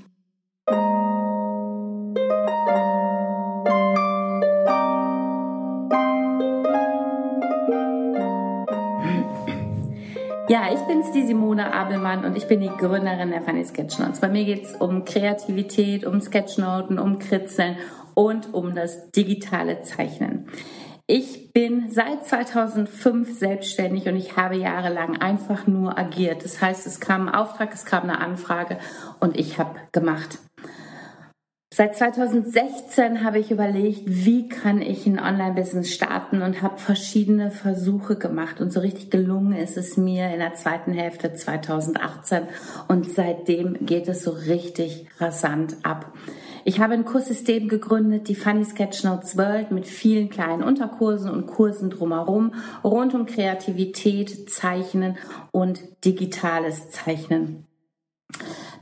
Ja, 10.55 10.69
ich 10.73 10.79
bin's, 10.87 11.11
die 11.11 11.25
Simone 11.25 11.73
Abelmann 11.73 12.23
und 12.23 12.37
ich 12.37 12.47
bin 12.47 12.61
die 12.61 12.69
Gründerin 12.69 13.29
der 13.29 13.41
Funny 13.41 13.65
Sketchnotes. 13.65 14.21
Bei 14.21 14.29
mir 14.29 14.45
geht's 14.45 14.73
um 14.73 15.03
Kreativität, 15.03 16.05
um 16.05 16.21
Sketchnoten, 16.21 16.97
um 16.97 17.19
Kritzeln 17.19 17.75
und 18.13 18.53
um 18.53 18.73
das 18.73 19.11
digitale 19.11 19.81
Zeichnen. 19.81 20.47
Ich 21.07 21.51
bin 21.51 21.91
seit 21.91 22.25
2005 22.25 23.37
selbstständig 23.37 24.07
und 24.07 24.15
ich 24.15 24.37
habe 24.37 24.55
jahrelang 24.55 25.17
einfach 25.17 25.67
nur 25.67 25.99
agiert. 25.99 26.45
Das 26.45 26.61
heißt, 26.61 26.87
es 26.87 27.01
kam 27.01 27.27
ein 27.27 27.35
Auftrag, 27.35 27.73
es 27.73 27.83
kam 27.83 28.03
eine 28.03 28.21
Anfrage 28.21 28.77
und 29.19 29.37
ich 29.37 29.59
habe 29.59 29.75
gemacht. 29.91 30.39
Seit 31.77 31.97
2016 31.97 33.25
habe 33.25 33.39
ich 33.39 33.51
überlegt, 33.51 34.03
wie 34.05 34.47
kann 34.47 34.81
ich 34.81 35.05
ein 35.05 35.19
Online-Business 35.19 35.93
starten 35.93 36.41
und 36.41 36.61
habe 36.61 36.77
verschiedene 36.77 37.51
Versuche 37.51 38.15
gemacht. 38.15 38.61
Und 38.61 38.71
so 38.71 38.79
richtig 38.79 39.11
gelungen 39.11 39.51
ist 39.51 39.75
es 39.75 39.97
mir 39.97 40.29
in 40.29 40.39
der 40.39 40.53
zweiten 40.53 40.93
Hälfte 40.93 41.33
2018. 41.33 42.43
Und 42.87 43.11
seitdem 43.11 43.85
geht 43.85 44.07
es 44.07 44.23
so 44.23 44.31
richtig 44.31 45.07
rasant 45.19 45.75
ab. 45.83 46.13
Ich 46.63 46.79
habe 46.79 46.93
ein 46.93 47.03
Kurssystem 47.03 47.67
gegründet, 47.67 48.29
die 48.29 48.35
Funny 48.35 48.63
Sketch 48.63 49.03
Notes 49.03 49.35
World, 49.35 49.71
mit 49.71 49.85
vielen 49.85 50.29
kleinen 50.29 50.63
Unterkursen 50.63 51.29
und 51.29 51.45
Kursen 51.45 51.89
drumherum, 51.89 52.53
rund 52.85 53.13
um 53.13 53.25
Kreativität, 53.25 54.49
Zeichnen 54.49 55.17
und 55.51 55.81
digitales 56.05 56.89
Zeichnen. 56.91 57.65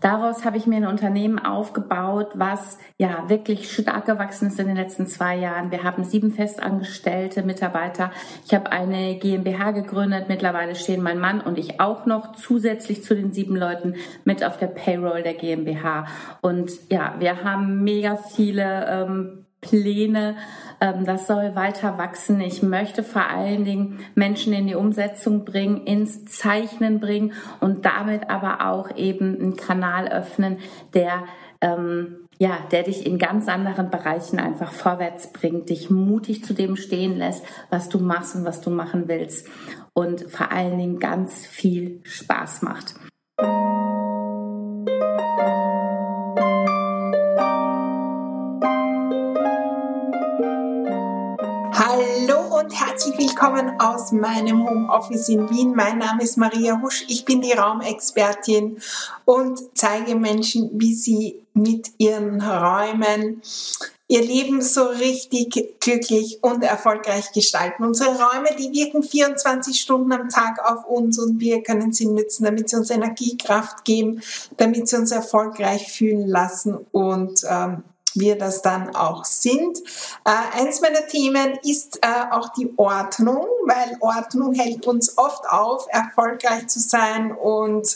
Daraus 0.04 0.44
habe 0.44 0.58
ich 0.58 0.68
mir 0.68 0.76
ein 0.76 0.86
Unternehmen 0.86 1.40
aufgebaut, 1.40 2.32
was 2.34 2.78
ja 2.98 3.30
wirklich 3.30 3.72
stark 3.72 4.06
gewachsen 4.06 4.50
ist 4.50 4.60
in 4.60 4.68
den 4.68 4.76
letzten 4.76 5.08
zwei 5.08 5.38
Jahren. 5.38 5.72
Wir 5.72 5.84
haben 5.84 6.04
sieben 6.04 6.34
festangestellte 6.34 7.42
Mitarbeiter. 7.42 8.12
Ich 8.46 8.54
habe 8.54 8.70
eine 8.74 9.16
GmbH 9.16 9.72
gegründet. 9.72 10.26
Mittlerweile 10.28 10.76
stehen 10.76 11.02
mein 11.02 11.20
Mann 11.20 11.40
und 11.40 11.58
ich 11.58 11.80
auch 11.80 12.06
noch 12.06 12.34
zusätzlich 12.34 13.02
zu 13.02 13.16
den 13.16 13.32
sieben 13.32 13.56
Leuten 13.56 13.96
mit 14.26 14.44
auf 14.44 14.58
der 14.58 14.68
Payroll 14.68 15.24
der 15.24 15.36
GmbH. 15.36 16.06
Und 16.42 16.72
ja, 16.92 17.16
wir 17.20 17.46
haben 17.46 17.86
mega 17.86 18.18
viele 18.18 18.86
ähm, 18.90 19.46
Pläne. 19.64 20.36
Ähm, 20.80 21.06
das 21.06 21.26
soll 21.26 21.56
weiter 21.56 21.98
wachsen. 21.98 22.40
Ich 22.42 22.62
möchte 22.62 23.02
vor 23.04 23.28
allen 23.28 23.66
Dingen 23.66 24.00
Menschen 24.14 24.54
in 24.54 24.68
die 24.68 24.76
Umsetzung 24.76 25.46
bringen, 25.46 25.86
ins 25.88 26.26
Zeichnen 26.26 27.00
bringen 27.00 27.34
und 27.60 27.86
damit 27.86 28.30
aber 28.30 28.70
auch 28.70 28.96
eben 28.96 29.40
einen 29.40 29.56
Kanal 29.56 30.08
öffnen, 30.10 30.58
der 30.94 31.24
ähm, 31.62 32.18
ja, 32.40 32.58
der 32.72 32.84
dich 32.84 33.06
in 33.06 33.20
ganz 33.20 33.48
anderen 33.48 33.90
Bereichen 33.90 34.40
einfach 34.40 34.72
vorwärts 34.72 35.32
bringt, 35.32 35.70
dich 35.70 35.90
mutig 35.90 36.44
zu 36.44 36.54
dem 36.54 36.76
stehen 36.76 37.18
lässt, 37.18 37.46
was 37.70 37.90
du 37.90 38.00
machst 38.00 38.36
und 38.36 38.44
was 38.44 38.60
du 38.60 38.70
machen 38.70 39.08
willst 39.08 39.48
und 39.94 40.30
vor 40.30 40.52
allen 40.52 40.78
Dingen 40.78 41.00
ganz 41.00 41.46
viel 41.46 42.02
Spaß 42.04 42.64
macht. 42.64 42.96
Und 52.64 52.80
herzlich 52.80 53.18
willkommen 53.18 53.78
aus 53.82 54.14
meinem 54.14 54.66
Homeoffice 54.66 55.28
in 55.28 55.50
Wien. 55.50 55.76
Mein 55.76 55.98
Name 55.98 56.24
ist 56.24 56.38
Maria 56.38 56.80
Husch. 56.82 57.04
Ich 57.10 57.26
bin 57.26 57.42
die 57.42 57.52
Raumexpertin 57.52 58.78
und 59.26 59.60
zeige 59.74 60.16
Menschen, 60.16 60.70
wie 60.74 60.94
sie 60.94 61.44
mit 61.54 61.92
ihren 61.98 62.40
Räumen 62.42 63.42
ihr 64.08 64.22
Leben 64.22 64.62
so 64.62 64.84
richtig 64.86 65.78
glücklich 65.82 66.40
und 66.42 66.64
erfolgreich 66.64 67.34
gestalten. 67.34 67.84
Unsere 67.84 68.12
Räume, 68.12 68.56
die 68.58 68.72
wirken 68.72 69.04
24 69.04 69.78
Stunden 69.82 70.14
am 70.14 70.30
Tag 70.30 70.60
auf 70.64 70.86
uns 70.86 71.20
und 71.20 71.42
wir 71.42 71.64
können 71.64 71.92
sie 71.92 72.06
nützen, 72.06 72.46
damit 72.46 72.70
sie 72.70 72.78
uns 72.78 72.90
Energiekraft 72.92 73.84
geben, 73.84 74.22
damit 74.56 74.88
sie 74.88 74.96
uns 74.96 75.12
erfolgreich 75.12 75.92
fühlen 75.92 76.28
lassen 76.30 76.78
und 76.94 77.42
ähm, 77.50 77.84
wir 78.16 78.38
das 78.38 78.62
dann 78.62 78.96
auch 78.96 79.26
sind. 79.26 79.80
Äh, 80.26 80.60
eins 80.60 80.82
meiner 80.82 81.06
Themen 81.08 81.58
ist 81.64 82.00
äh, 82.02 82.32
auch 82.32 82.50
die 82.50 82.74
Ordnung, 82.78 83.48
weil 83.66 83.98
Ordnung 84.00 84.54
hält 84.54 84.86
uns 84.88 85.18
oft 85.18 85.48
auf, 85.50 85.88
erfolgreich 85.90 86.68
zu 86.68 86.80
sein 86.80 87.32
und 87.32 87.88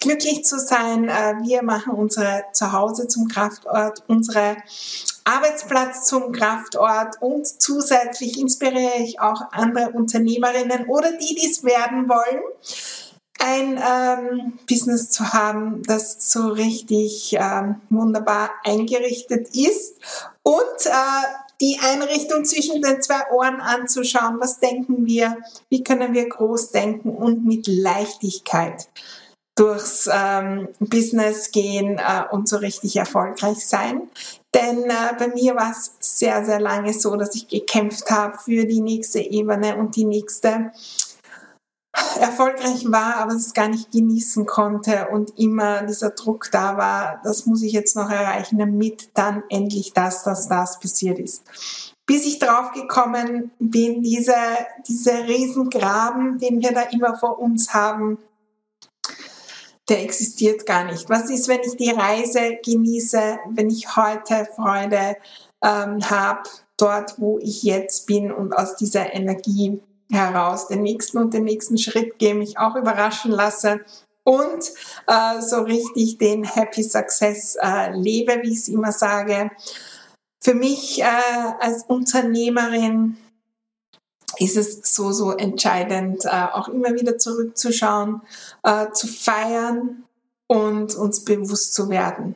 glücklich 0.00 0.44
zu 0.44 0.58
sein. 0.58 1.08
Äh, 1.08 1.36
wir 1.42 1.62
machen 1.62 1.92
unsere 1.92 2.44
Zuhause 2.52 3.08
zum 3.08 3.28
Kraftort, 3.28 4.02
unsere 4.08 4.56
Arbeitsplatz 5.24 6.06
zum 6.06 6.32
Kraftort 6.32 7.20
und 7.20 7.46
zusätzlich 7.46 8.40
inspiriere 8.40 8.98
ich 8.98 9.20
auch 9.20 9.42
andere 9.52 9.90
Unternehmerinnen 9.90 10.86
oder 10.88 11.12
die, 11.12 11.34
die 11.34 11.50
es 11.50 11.64
werden 11.64 12.08
wollen, 12.08 12.40
ein 13.38 13.78
ähm, 13.78 14.58
Business 14.68 15.10
zu 15.10 15.32
haben, 15.32 15.82
das 15.84 16.30
so 16.30 16.48
richtig 16.48 17.36
ähm, 17.38 17.76
wunderbar 17.90 18.50
eingerichtet 18.64 19.48
ist 19.54 19.96
und 20.42 20.86
äh, 20.86 21.26
die 21.60 21.78
Einrichtung 21.82 22.44
zwischen 22.44 22.82
den 22.82 23.02
zwei 23.02 23.30
Ohren 23.32 23.60
anzuschauen. 23.60 24.38
Was 24.40 24.60
denken 24.60 25.06
wir? 25.06 25.38
Wie 25.68 25.82
können 25.82 26.14
wir 26.14 26.28
groß 26.28 26.70
denken 26.70 27.10
und 27.10 27.44
mit 27.44 27.66
Leichtigkeit 27.66 28.88
durchs 29.58 30.08
ähm, 30.12 30.68
Business 30.78 31.50
gehen 31.50 31.98
äh, 31.98 32.22
und 32.30 32.48
so 32.48 32.58
richtig 32.58 32.94
erfolgreich 32.96 33.66
sein. 33.66 34.02
Denn 34.54 34.84
äh, 34.84 35.14
bei 35.18 35.28
mir 35.28 35.56
war 35.56 35.72
es 35.72 35.96
sehr, 35.98 36.44
sehr 36.44 36.60
lange 36.60 36.92
so, 36.92 37.16
dass 37.16 37.34
ich 37.34 37.48
gekämpft 37.48 38.08
habe 38.10 38.38
für 38.38 38.66
die 38.66 38.80
nächste 38.80 39.18
Ebene 39.18 39.76
und 39.76 39.96
die 39.96 40.04
nächste 40.04 40.70
erfolgreich 42.20 42.90
war, 42.90 43.16
aber 43.16 43.32
es 43.32 43.54
gar 43.54 43.68
nicht 43.68 43.90
genießen 43.92 44.46
konnte 44.46 45.08
und 45.08 45.38
immer 45.38 45.82
dieser 45.82 46.10
Druck 46.10 46.50
da 46.50 46.76
war, 46.76 47.20
das 47.24 47.46
muss 47.46 47.62
ich 47.62 47.72
jetzt 47.72 47.96
noch 47.96 48.10
erreichen, 48.10 48.58
damit 48.58 49.10
dann 49.14 49.42
endlich 49.48 49.92
das, 49.92 50.22
das, 50.22 50.48
das 50.48 50.80
passiert 50.80 51.18
ist. 51.18 51.42
Bis 52.06 52.24
ich 52.26 52.38
drauf 52.38 52.72
gekommen 52.72 53.50
bin, 53.58 54.02
diese, 54.02 54.34
diese 54.86 55.12
Riesengraben, 55.12 56.38
den 56.38 56.62
wir 56.62 56.72
da 56.72 56.82
immer 56.82 57.16
vor 57.16 57.38
uns 57.38 57.74
haben, 57.74 58.18
der 59.88 60.02
existiert 60.02 60.66
gar 60.66 60.84
nicht. 60.84 61.08
Was 61.08 61.30
ist, 61.30 61.48
wenn 61.48 61.60
ich 61.60 61.76
die 61.76 61.90
Reise 61.90 62.58
genieße, 62.64 63.38
wenn 63.50 63.70
ich 63.70 63.96
heute 63.96 64.46
Freude 64.54 65.16
ähm, 65.62 65.98
habe, 66.10 66.42
dort, 66.76 67.18
wo 67.18 67.38
ich 67.38 67.62
jetzt 67.62 68.06
bin 68.06 68.30
und 68.30 68.52
aus 68.52 68.76
dieser 68.76 69.14
Energie 69.14 69.80
heraus. 70.10 70.68
Den 70.68 70.82
nächsten 70.82 71.18
und 71.18 71.34
den 71.34 71.44
nächsten 71.44 71.78
Schritt 71.78 72.18
gehe, 72.18 72.34
mich 72.34 72.58
auch 72.58 72.76
überraschen 72.76 73.30
lasse. 73.30 73.80
Und 74.24 74.72
äh, 75.06 75.40
so 75.40 75.62
richtig 75.62 76.18
den 76.18 76.44
Happy 76.44 76.82
Success 76.82 77.56
äh, 77.60 77.92
lebe, 77.92 78.40
wie 78.42 78.52
ich 78.52 78.58
es 78.58 78.68
immer 78.68 78.92
sage. 78.92 79.50
Für 80.40 80.54
mich 80.54 81.00
äh, 81.00 81.04
als 81.60 81.84
Unternehmerin 81.84 83.16
ist 84.36 84.56
es 84.56 84.94
so, 84.94 85.12
so 85.12 85.32
entscheidend, 85.32 86.24
äh, 86.26 86.46
auch 86.52 86.68
immer 86.68 86.94
wieder 86.94 87.18
zurückzuschauen, 87.18 88.20
äh, 88.62 88.90
zu 88.92 89.06
feiern 89.06 90.04
und 90.46 90.94
uns 90.94 91.24
bewusst 91.24 91.74
zu 91.74 91.88
werden 91.88 92.34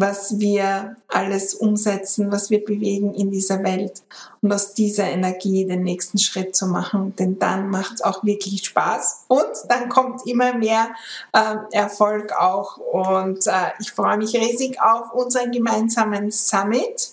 was 0.00 0.38
wir 0.38 0.96
alles 1.08 1.54
umsetzen, 1.54 2.30
was 2.30 2.50
wir 2.50 2.64
bewegen 2.64 3.14
in 3.14 3.30
dieser 3.30 3.64
Welt 3.64 4.02
und 4.40 4.52
aus 4.52 4.74
dieser 4.74 5.04
Energie 5.04 5.66
den 5.66 5.82
nächsten 5.82 6.18
Schritt 6.18 6.54
zu 6.54 6.66
machen, 6.66 7.16
denn 7.16 7.38
dann 7.38 7.68
macht 7.68 7.94
es 7.94 8.02
auch 8.02 8.22
wirklich 8.22 8.64
Spaß 8.64 9.24
und 9.28 9.50
dann 9.68 9.88
kommt 9.88 10.26
immer 10.26 10.54
mehr 10.54 10.90
äh, 11.32 11.56
Erfolg 11.72 12.32
auch 12.32 12.76
und 12.76 13.46
äh, 13.46 13.72
ich 13.80 13.90
freue 13.90 14.18
mich 14.18 14.34
riesig 14.34 14.80
auf 14.80 15.12
unseren 15.12 15.50
gemeinsamen 15.50 16.30
Summit 16.30 17.10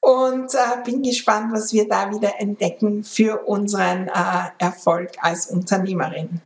und 0.00 0.52
äh, 0.54 0.82
bin 0.84 1.02
gespannt, 1.02 1.52
was 1.52 1.72
wir 1.72 1.88
da 1.88 2.10
wieder 2.10 2.40
entdecken 2.40 3.04
für 3.04 3.46
unseren 3.46 4.08
äh, 4.08 4.50
Erfolg 4.58 5.12
als 5.20 5.46
Unternehmerin. 5.46 6.40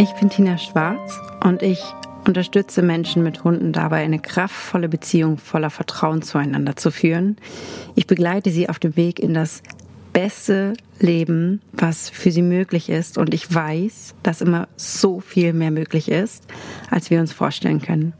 Ich 0.00 0.14
bin 0.14 0.30
Tina 0.30 0.56
Schwarz 0.56 1.20
und 1.44 1.60
ich 1.60 1.78
unterstütze 2.26 2.80
Menschen 2.80 3.22
mit 3.22 3.44
Hunden 3.44 3.74
dabei, 3.74 4.02
eine 4.02 4.18
kraftvolle 4.18 4.88
Beziehung 4.88 5.36
voller 5.36 5.68
Vertrauen 5.68 6.22
zueinander 6.22 6.74
zu 6.74 6.90
führen. 6.90 7.36
Ich 7.96 8.06
begleite 8.06 8.50
sie 8.50 8.70
auf 8.70 8.78
dem 8.78 8.96
Weg 8.96 9.20
in 9.20 9.34
das 9.34 9.62
beste 10.14 10.72
Leben, 11.00 11.60
was 11.72 12.08
für 12.08 12.32
sie 12.32 12.40
möglich 12.40 12.88
ist. 12.88 13.18
Und 13.18 13.34
ich 13.34 13.54
weiß, 13.54 14.14
dass 14.22 14.40
immer 14.40 14.68
so 14.74 15.20
viel 15.20 15.52
mehr 15.52 15.70
möglich 15.70 16.10
ist, 16.10 16.44
als 16.90 17.10
wir 17.10 17.20
uns 17.20 17.34
vorstellen 17.34 17.82
können. 17.82 18.14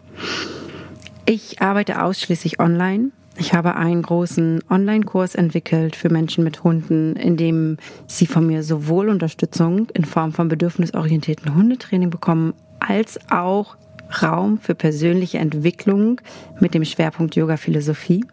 Ich 1.25 1.63
arbeite 1.63 2.03
ausschließlich 2.03 2.61
online 2.61 3.11
ich 3.41 3.55
habe 3.55 3.75
einen 3.75 4.03
großen 4.03 4.63
Online-Kurs 4.69 5.35
entwickelt 5.35 5.97
für 5.97 6.11
Menschen 6.11 6.45
mit 6.45 6.63
Hunden, 6.63 7.17
in 7.17 7.39
dem 7.39 7.79
sie 8.07 8.27
von 8.27 8.47
mir 8.47 8.63
sowohl 8.63 9.09
Unterstützung 9.09 9.89
in 9.95 10.05
Form 10.05 10.35
von 10.35 10.49
bedürfnisorientierten 10.49 11.55
Hundetraining 11.55 12.11
bekommen, 12.11 12.53
als 12.81 13.19
auch 13.31 13.77
Raum 14.23 14.59
für 14.59 14.75
persönliche 14.75 15.39
Entwicklung 15.39 16.21
mit 16.61 16.75
dem 16.75 16.85
Schwerpunkt 16.85 17.35
Yoga-Philosophie. 17.35 18.27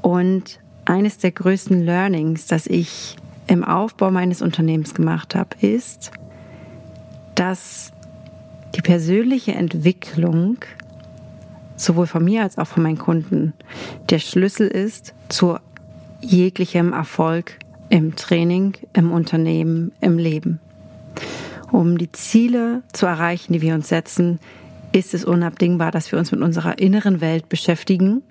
Und 0.00 0.58
eines 0.86 1.18
der 1.18 1.32
größten 1.32 1.84
Learnings, 1.84 2.46
das 2.46 2.66
ich 2.66 3.14
im 3.46 3.62
Aufbau 3.62 4.10
meines 4.10 4.40
Unternehmens 4.40 4.94
gemacht 4.94 5.34
habe, 5.34 5.50
ist, 5.60 6.12
dass 7.34 7.92
die 8.74 8.80
persönliche 8.80 9.52
Entwicklung 9.52 10.56
sowohl 11.78 12.06
von 12.06 12.24
mir 12.24 12.42
als 12.42 12.58
auch 12.58 12.66
von 12.66 12.82
meinen 12.82 12.98
Kunden, 12.98 13.54
der 14.10 14.18
Schlüssel 14.18 14.68
ist 14.68 15.14
zu 15.28 15.56
jeglichem 16.20 16.92
Erfolg 16.92 17.58
im 17.88 18.16
Training, 18.16 18.74
im 18.92 19.12
Unternehmen, 19.12 19.92
im 20.00 20.18
Leben. 20.18 20.60
Um 21.70 21.98
die 21.98 22.12
Ziele 22.12 22.82
zu 22.92 23.06
erreichen, 23.06 23.52
die 23.52 23.62
wir 23.62 23.74
uns 23.74 23.88
setzen, 23.88 24.40
ist 24.92 25.14
es 25.14 25.24
unabdingbar, 25.24 25.90
dass 25.90 26.10
wir 26.12 26.18
uns 26.18 26.32
mit 26.32 26.40
unserer 26.40 26.78
inneren 26.78 27.20
Welt 27.20 27.48
beschäftigen 27.48 28.22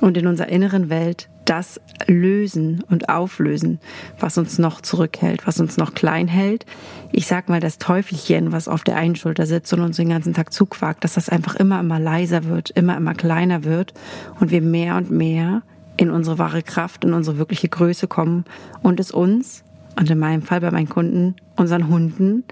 und 0.00 0.16
in 0.16 0.26
unserer 0.26 0.48
inneren 0.48 0.88
Welt 0.88 1.28
das 1.48 1.80
lösen 2.06 2.82
und 2.88 3.08
auflösen, 3.08 3.80
was 4.18 4.36
uns 4.36 4.58
noch 4.58 4.80
zurückhält, 4.80 5.46
was 5.46 5.60
uns 5.60 5.76
noch 5.76 5.94
klein 5.94 6.28
hält. 6.28 6.66
Ich 7.10 7.26
sag 7.26 7.48
mal, 7.48 7.60
das 7.60 7.78
Teufelchen, 7.78 8.52
was 8.52 8.68
auf 8.68 8.84
der 8.84 8.96
einen 8.96 9.16
Schulter 9.16 9.46
sitzt 9.46 9.72
und 9.72 9.80
uns 9.80 9.96
den 9.96 10.10
ganzen 10.10 10.34
Tag 10.34 10.52
zuquakt, 10.52 11.04
dass 11.04 11.14
das 11.14 11.28
einfach 11.28 11.56
immer, 11.56 11.80
immer 11.80 11.98
leiser 11.98 12.44
wird, 12.44 12.70
immer, 12.70 12.96
immer 12.96 13.14
kleiner 13.14 13.64
wird 13.64 13.94
und 14.40 14.50
wir 14.50 14.60
mehr 14.60 14.96
und 14.96 15.10
mehr 15.10 15.62
in 15.96 16.10
unsere 16.10 16.38
wahre 16.38 16.62
Kraft, 16.62 17.04
in 17.04 17.14
unsere 17.14 17.38
wirkliche 17.38 17.68
Größe 17.68 18.06
kommen 18.06 18.44
und 18.82 19.00
es 19.00 19.10
uns, 19.10 19.64
und 19.98 20.08
in 20.08 20.18
meinem 20.18 20.42
Fall 20.42 20.60
bei 20.60 20.70
meinen 20.70 20.88
Kunden, 20.88 21.34
unseren 21.56 21.88
Hunden, 21.88 22.44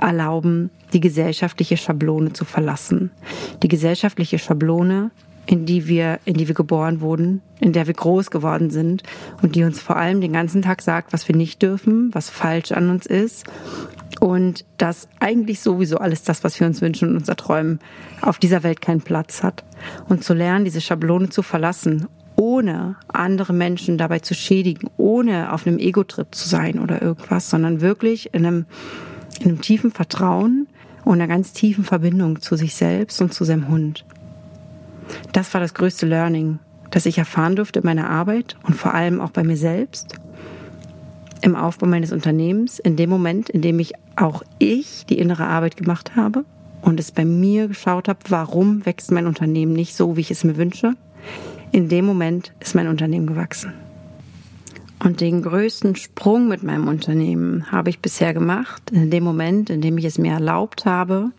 erlauben, 0.00 0.70
die 0.94 1.00
gesellschaftliche 1.00 1.76
Schablone 1.76 2.32
zu 2.32 2.46
verlassen. 2.46 3.10
Die 3.62 3.68
gesellschaftliche 3.68 4.38
Schablone, 4.38 5.10
in 5.46 5.66
die 5.66 5.86
wir, 5.86 6.20
in 6.24 6.34
die 6.34 6.48
wir 6.48 6.54
geboren 6.54 7.00
wurden, 7.00 7.42
in 7.60 7.72
der 7.72 7.86
wir 7.86 7.94
groß 7.94 8.30
geworden 8.30 8.70
sind 8.70 9.02
und 9.42 9.54
die 9.54 9.64
uns 9.64 9.80
vor 9.80 9.96
allem 9.96 10.20
den 10.20 10.32
ganzen 10.32 10.62
Tag 10.62 10.82
sagt, 10.82 11.12
was 11.12 11.28
wir 11.28 11.36
nicht 11.36 11.62
dürfen, 11.62 12.10
was 12.14 12.30
falsch 12.30 12.72
an 12.72 12.90
uns 12.90 13.06
ist 13.06 13.44
und 14.20 14.64
dass 14.78 15.08
eigentlich 15.20 15.60
sowieso 15.60 15.98
alles 15.98 16.22
das, 16.22 16.44
was 16.44 16.58
wir 16.58 16.66
uns 16.66 16.80
wünschen 16.80 17.10
und 17.10 17.16
uns 17.16 17.28
erträumen, 17.28 17.80
auf 18.22 18.38
dieser 18.38 18.62
Welt 18.62 18.80
keinen 18.80 19.02
Platz 19.02 19.42
hat. 19.42 19.64
Und 20.08 20.24
zu 20.24 20.34
lernen, 20.34 20.64
diese 20.64 20.80
Schablone 20.80 21.28
zu 21.28 21.42
verlassen, 21.42 22.06
ohne 22.36 22.96
andere 23.08 23.52
Menschen 23.52 23.98
dabei 23.98 24.18
zu 24.20 24.34
schädigen, 24.34 24.88
ohne 24.96 25.52
auf 25.52 25.66
einem 25.66 25.78
Ego-Trip 25.78 26.34
zu 26.34 26.48
sein 26.48 26.78
oder 26.78 27.02
irgendwas, 27.02 27.50
sondern 27.50 27.80
wirklich 27.80 28.32
in 28.34 28.46
einem, 28.46 28.66
in 29.40 29.50
einem 29.50 29.60
tiefen 29.60 29.90
Vertrauen 29.90 30.68
und 31.04 31.14
einer 31.14 31.28
ganz 31.28 31.52
tiefen 31.52 31.84
Verbindung 31.84 32.40
zu 32.40 32.56
sich 32.56 32.74
selbst 32.74 33.20
und 33.20 33.32
zu 33.32 33.44
seinem 33.44 33.68
Hund. 33.68 34.04
Das 35.32 35.52
war 35.54 35.60
das 35.60 35.74
größte 35.74 36.06
Learning, 36.06 36.58
das 36.90 37.06
ich 37.06 37.18
erfahren 37.18 37.56
durfte 37.56 37.80
in 37.80 37.86
meiner 37.86 38.08
Arbeit 38.08 38.56
und 38.62 38.74
vor 38.74 38.94
allem 38.94 39.20
auch 39.20 39.30
bei 39.30 39.44
mir 39.44 39.56
selbst. 39.56 40.16
im 41.44 41.56
Aufbau 41.56 41.86
meines 41.86 42.10
Unternehmens, 42.10 42.78
in 42.78 42.96
dem 42.96 43.10
Moment, 43.10 43.50
in 43.50 43.60
dem 43.60 43.78
ich 43.78 43.92
auch 44.16 44.42
ich 44.58 45.04
die 45.06 45.18
innere 45.18 45.46
Arbeit 45.46 45.76
gemacht 45.76 46.16
habe 46.16 46.46
und 46.80 46.98
es 46.98 47.12
bei 47.12 47.26
mir 47.26 47.68
geschaut 47.68 48.08
habe, 48.08 48.20
warum 48.28 48.86
wächst 48.86 49.12
mein 49.12 49.26
Unternehmen 49.26 49.74
nicht 49.74 49.94
so, 49.94 50.16
wie 50.16 50.22
ich 50.22 50.30
es 50.30 50.42
mir 50.42 50.56
wünsche, 50.56 50.94
in 51.70 51.90
dem 51.90 52.06
Moment 52.06 52.52
ist 52.60 52.74
mein 52.74 52.88
Unternehmen 52.88 53.26
gewachsen. 53.26 53.74
Und 55.02 55.20
den 55.20 55.42
größten 55.42 55.96
Sprung 55.96 56.48
mit 56.48 56.62
meinem 56.62 56.88
Unternehmen 56.88 57.70
habe 57.70 57.90
ich 57.90 58.00
bisher 58.00 58.32
gemacht, 58.32 58.90
in 58.90 59.10
dem 59.10 59.22
Moment, 59.24 59.68
in 59.68 59.82
dem 59.82 59.98
ich 59.98 60.06
es 60.06 60.16
mir 60.16 60.32
erlaubt 60.32 60.86
habe, 60.86 61.30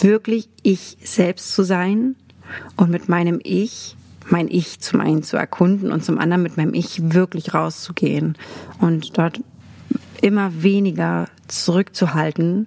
wirklich 0.00 0.48
ich 0.62 0.96
selbst 1.02 1.52
zu 1.52 1.64
sein 1.64 2.14
und 2.76 2.90
mit 2.90 3.08
meinem 3.08 3.40
Ich, 3.42 3.96
mein 4.28 4.48
Ich 4.48 4.80
zum 4.80 5.00
einen 5.00 5.22
zu 5.22 5.36
erkunden 5.36 5.92
und 5.92 6.04
zum 6.04 6.18
anderen 6.18 6.42
mit 6.42 6.56
meinem 6.56 6.74
Ich 6.74 7.12
wirklich 7.12 7.54
rauszugehen 7.54 8.36
und 8.80 9.16
dort 9.16 9.40
immer 10.20 10.62
weniger 10.62 11.28
zurückzuhalten, 11.46 12.66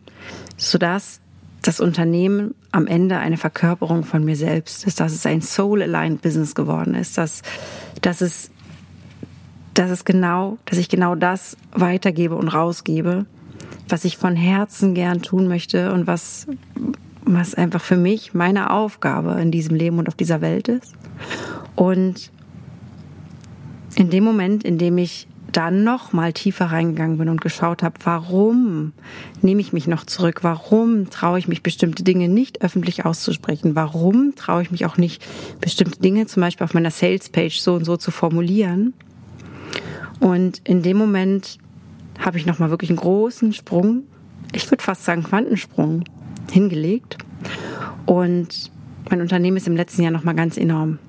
sodass 0.58 1.20
das 1.62 1.80
Unternehmen 1.80 2.56
am 2.72 2.88
Ende 2.88 3.18
eine 3.18 3.38
Verkörperung 3.38 4.04
von 4.04 4.24
mir 4.24 4.36
selbst 4.36 4.86
ist, 4.88 5.00
dass 5.00 5.14
es 5.14 5.26
ein 5.26 5.42
Soul-Aligned 5.42 6.22
Business 6.22 6.56
geworden 6.56 6.96
ist, 6.96 7.18
dass, 7.18 7.44
dass 8.02 8.22
es 8.22 8.52
dass 9.74 9.90
es 9.90 10.06
genau, 10.06 10.58
dass 10.66 10.78
ich 10.78 10.90
genau 10.90 11.16
das 11.16 11.58
weitergebe 11.72 12.36
und 12.36 12.50
rausgebe, 12.50 13.26
was 13.88 14.06
ich 14.06 14.18
von 14.18 14.36
Herzen 14.36 14.94
gern 14.94 15.22
tun 15.22 15.48
möchte 15.48 15.94
und 15.94 16.08
was, 16.08 16.48
was 17.24 17.56
einfach 17.56 17.82
für 17.82 17.98
mich 17.98 18.34
meine 18.34 18.72
Aufgabe 18.72 19.40
in 19.42 19.52
diesem 19.52 19.76
Leben 19.76 20.00
und 20.00 20.08
auf 20.08 20.16
dieser 20.16 20.42
Welt 20.42 20.68
ist. 20.68 20.94
Und 21.76 22.32
in 23.96 24.10
dem 24.10 24.24
Moment, 24.24 24.64
in 24.64 24.78
dem 24.78 24.98
ich 24.98 25.28
da 25.52 25.70
noch 25.70 26.14
mal 26.14 26.34
tiefer 26.34 26.68
reingegangen 26.68 27.18
bin 27.18 27.30
und 27.30 27.42
geschaut 27.42 27.84
habe, 27.84 27.96
warum 28.04 28.94
nehme 29.42 29.62
ich 29.62 29.74
mich 29.74 29.88
noch 29.88 30.06
zurück? 30.06 30.44
Warum 30.44 31.10
traue 31.10 31.40
ich 31.40 31.48
mich 31.48 31.62
bestimmte 31.62 32.04
Dinge 32.04 32.30
nicht 32.30 32.62
öffentlich 32.62 33.06
auszusprechen? 33.06 33.76
Warum 33.76 34.34
traue 34.36 34.62
ich 34.62 34.72
mich 34.72 34.86
auch 34.86 34.98
nicht 34.98 35.24
bestimmte 35.60 36.00
Dinge 36.00 36.26
zum 36.28 36.42
Beispiel 36.42 36.64
auf 36.64 36.74
meiner 36.74 36.92
Sales 36.92 37.30
Page 37.30 37.60
so 37.60 37.74
und 37.74 37.86
so 37.86 37.98
zu 37.98 38.12
formulieren? 38.12 38.94
Und 40.20 40.62
in 40.64 40.84
dem 40.84 40.98
Moment 40.98 41.58
habe 42.20 42.38
ich 42.38 42.46
nochmal 42.46 42.70
wirklich 42.70 42.90
einen 42.90 43.00
großen 43.00 43.54
Sprung, 43.54 44.04
ich 44.54 44.70
würde 44.70 44.84
fast 44.84 45.04
sagen 45.04 45.24
Quantensprung, 45.24 46.04
hingelegt. 46.52 47.18
Und 48.06 48.72
mein 49.10 49.22
Unternehmen 49.22 49.58
ist 49.58 49.68
im 49.68 49.76
letzten 49.76 50.04
Jahr 50.04 50.12
nochmal 50.12 50.36
ganz 50.36 50.58
enorm 50.58 51.00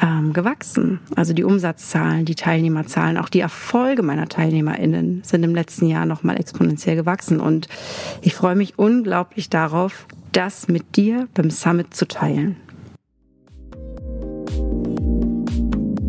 ähm, 0.00 0.32
gewachsen. 0.32 1.00
Also 1.16 1.34
die 1.34 1.44
Umsatzzahlen, 1.44 2.24
die 2.24 2.34
Teilnehmerzahlen, 2.34 3.18
auch 3.18 3.28
die 3.28 3.40
Erfolge 3.40 4.02
meiner 4.02 4.26
TeilnehmerInnen 4.28 5.22
sind 5.24 5.42
im 5.42 5.54
letzten 5.54 5.86
Jahr 5.86 6.06
nochmal 6.06 6.38
exponentiell 6.38 6.96
gewachsen. 6.96 7.40
Und 7.40 7.68
ich 8.22 8.34
freue 8.34 8.56
mich 8.56 8.78
unglaublich 8.78 9.50
darauf, 9.50 10.06
das 10.32 10.68
mit 10.68 10.96
dir 10.96 11.28
beim 11.34 11.50
Summit 11.50 11.92
zu 11.94 12.08
teilen. 12.08 12.56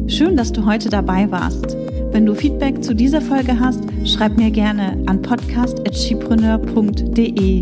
Schön, 0.08 0.36
dass 0.36 0.52
du 0.52 0.66
heute 0.66 0.90
dabei 0.90 1.30
warst. 1.32 1.78
Wenn 2.12 2.26
du 2.26 2.36
Feedback 2.36 2.84
zu 2.84 2.94
dieser 2.94 3.22
Folge 3.22 3.58
hast, 3.60 3.86
schreib 4.06 4.36
mir 4.36 4.52
gerne 4.52 5.02
an 5.06 5.22
podcast.chipreneur.de 5.22 7.62